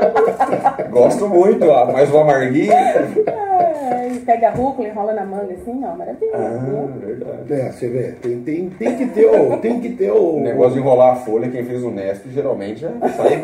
[0.89, 1.91] Gosto muito, ó.
[1.91, 2.73] Mais uma amarguinha.
[2.73, 6.31] É, pega a rúcula, enrola na manga assim, ó, maravilha.
[6.33, 7.53] Ah, verdade.
[7.53, 9.57] É, você vê, tem, tem, tem que ter o.
[9.57, 10.37] Tem que ter o...
[10.37, 13.41] o negócio de enrolar a folha, quem fez o Nesp geralmente é sai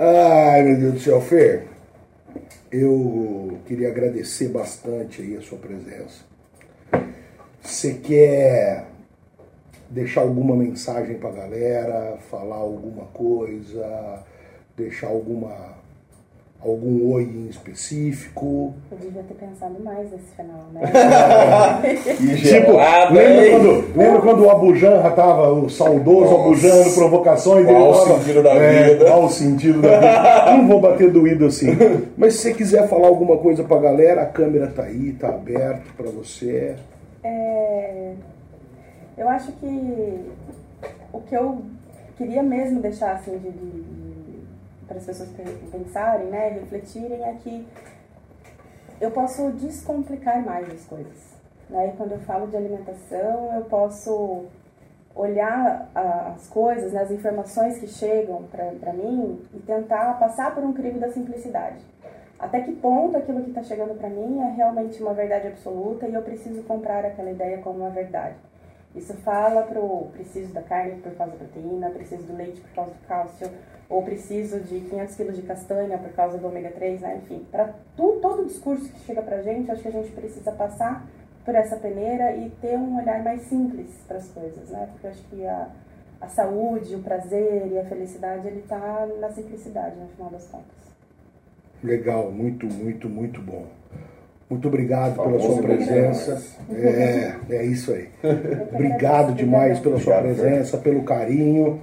[0.00, 1.66] Ai, meu Deus do céu, Fer.
[2.70, 6.28] Eu queria agradecer bastante aí a sua presença.
[7.62, 8.84] Você quer
[9.90, 14.22] deixar alguma mensagem para a galera, falar alguma coisa,
[14.76, 15.78] deixar alguma
[16.60, 18.74] algum oi em específico?
[18.90, 20.80] Eu devia ter pensado mais nesse final, né?
[22.36, 22.72] tipo,
[23.12, 27.66] lembra quando, lembra quando o Abujanra tava, o saudoso Abujanra no Provocações?
[27.66, 29.04] Qual o sentido da é, vida?
[29.04, 30.56] Qual o sentido da vida?
[30.56, 31.68] Não vou bater doído assim.
[32.16, 35.94] Mas se você quiser falar alguma coisa pra galera, a câmera tá aí, tá aberto
[35.96, 36.74] para você.
[37.22, 38.12] É,
[39.18, 40.32] eu acho que
[41.12, 41.62] o que eu
[42.16, 44.46] queria mesmo deixar assim de, de, de
[44.86, 45.28] para as pessoas
[45.70, 47.66] pensarem, né, refletirem é que
[49.00, 51.36] eu posso descomplicar mais as coisas.
[51.68, 51.88] Né?
[51.88, 54.46] E quando eu falo de alimentação, eu posso
[55.14, 60.72] olhar as coisas, né, as informações que chegam para mim e tentar passar por um
[60.72, 61.84] crivo da simplicidade
[62.38, 66.14] até que ponto aquilo que está chegando para mim é realmente uma verdade absoluta e
[66.14, 68.36] eu preciso comprar aquela ideia como uma verdade.
[68.94, 72.70] Isso fala para o preciso da carne por causa da proteína, preciso do leite por
[72.70, 73.50] causa do cálcio,
[73.88, 77.20] ou preciso de 500 kg de castanha por causa do ômega 3, né?
[77.22, 80.52] enfim, para todo o discurso que chega para a gente, acho que a gente precisa
[80.52, 81.06] passar
[81.44, 84.86] por essa peneira e ter um olhar mais simples para as coisas, né?
[84.92, 85.68] Porque acho que a,
[86.20, 90.76] a saúde, o prazer e a felicidade, ele está na simplicidade, no final das contas.
[91.82, 93.64] Legal, muito, muito, muito bom.
[94.50, 96.42] Muito obrigado pela sua presença.
[96.72, 98.08] É, é isso aí.
[98.72, 101.78] Obrigado demais pela sua presença, pelo carinho.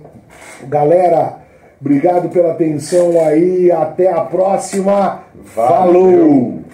[0.68, 1.42] Galera,
[1.80, 3.72] obrigado pela atenção aí.
[3.72, 5.24] Até a próxima.
[5.54, 6.65] Falou!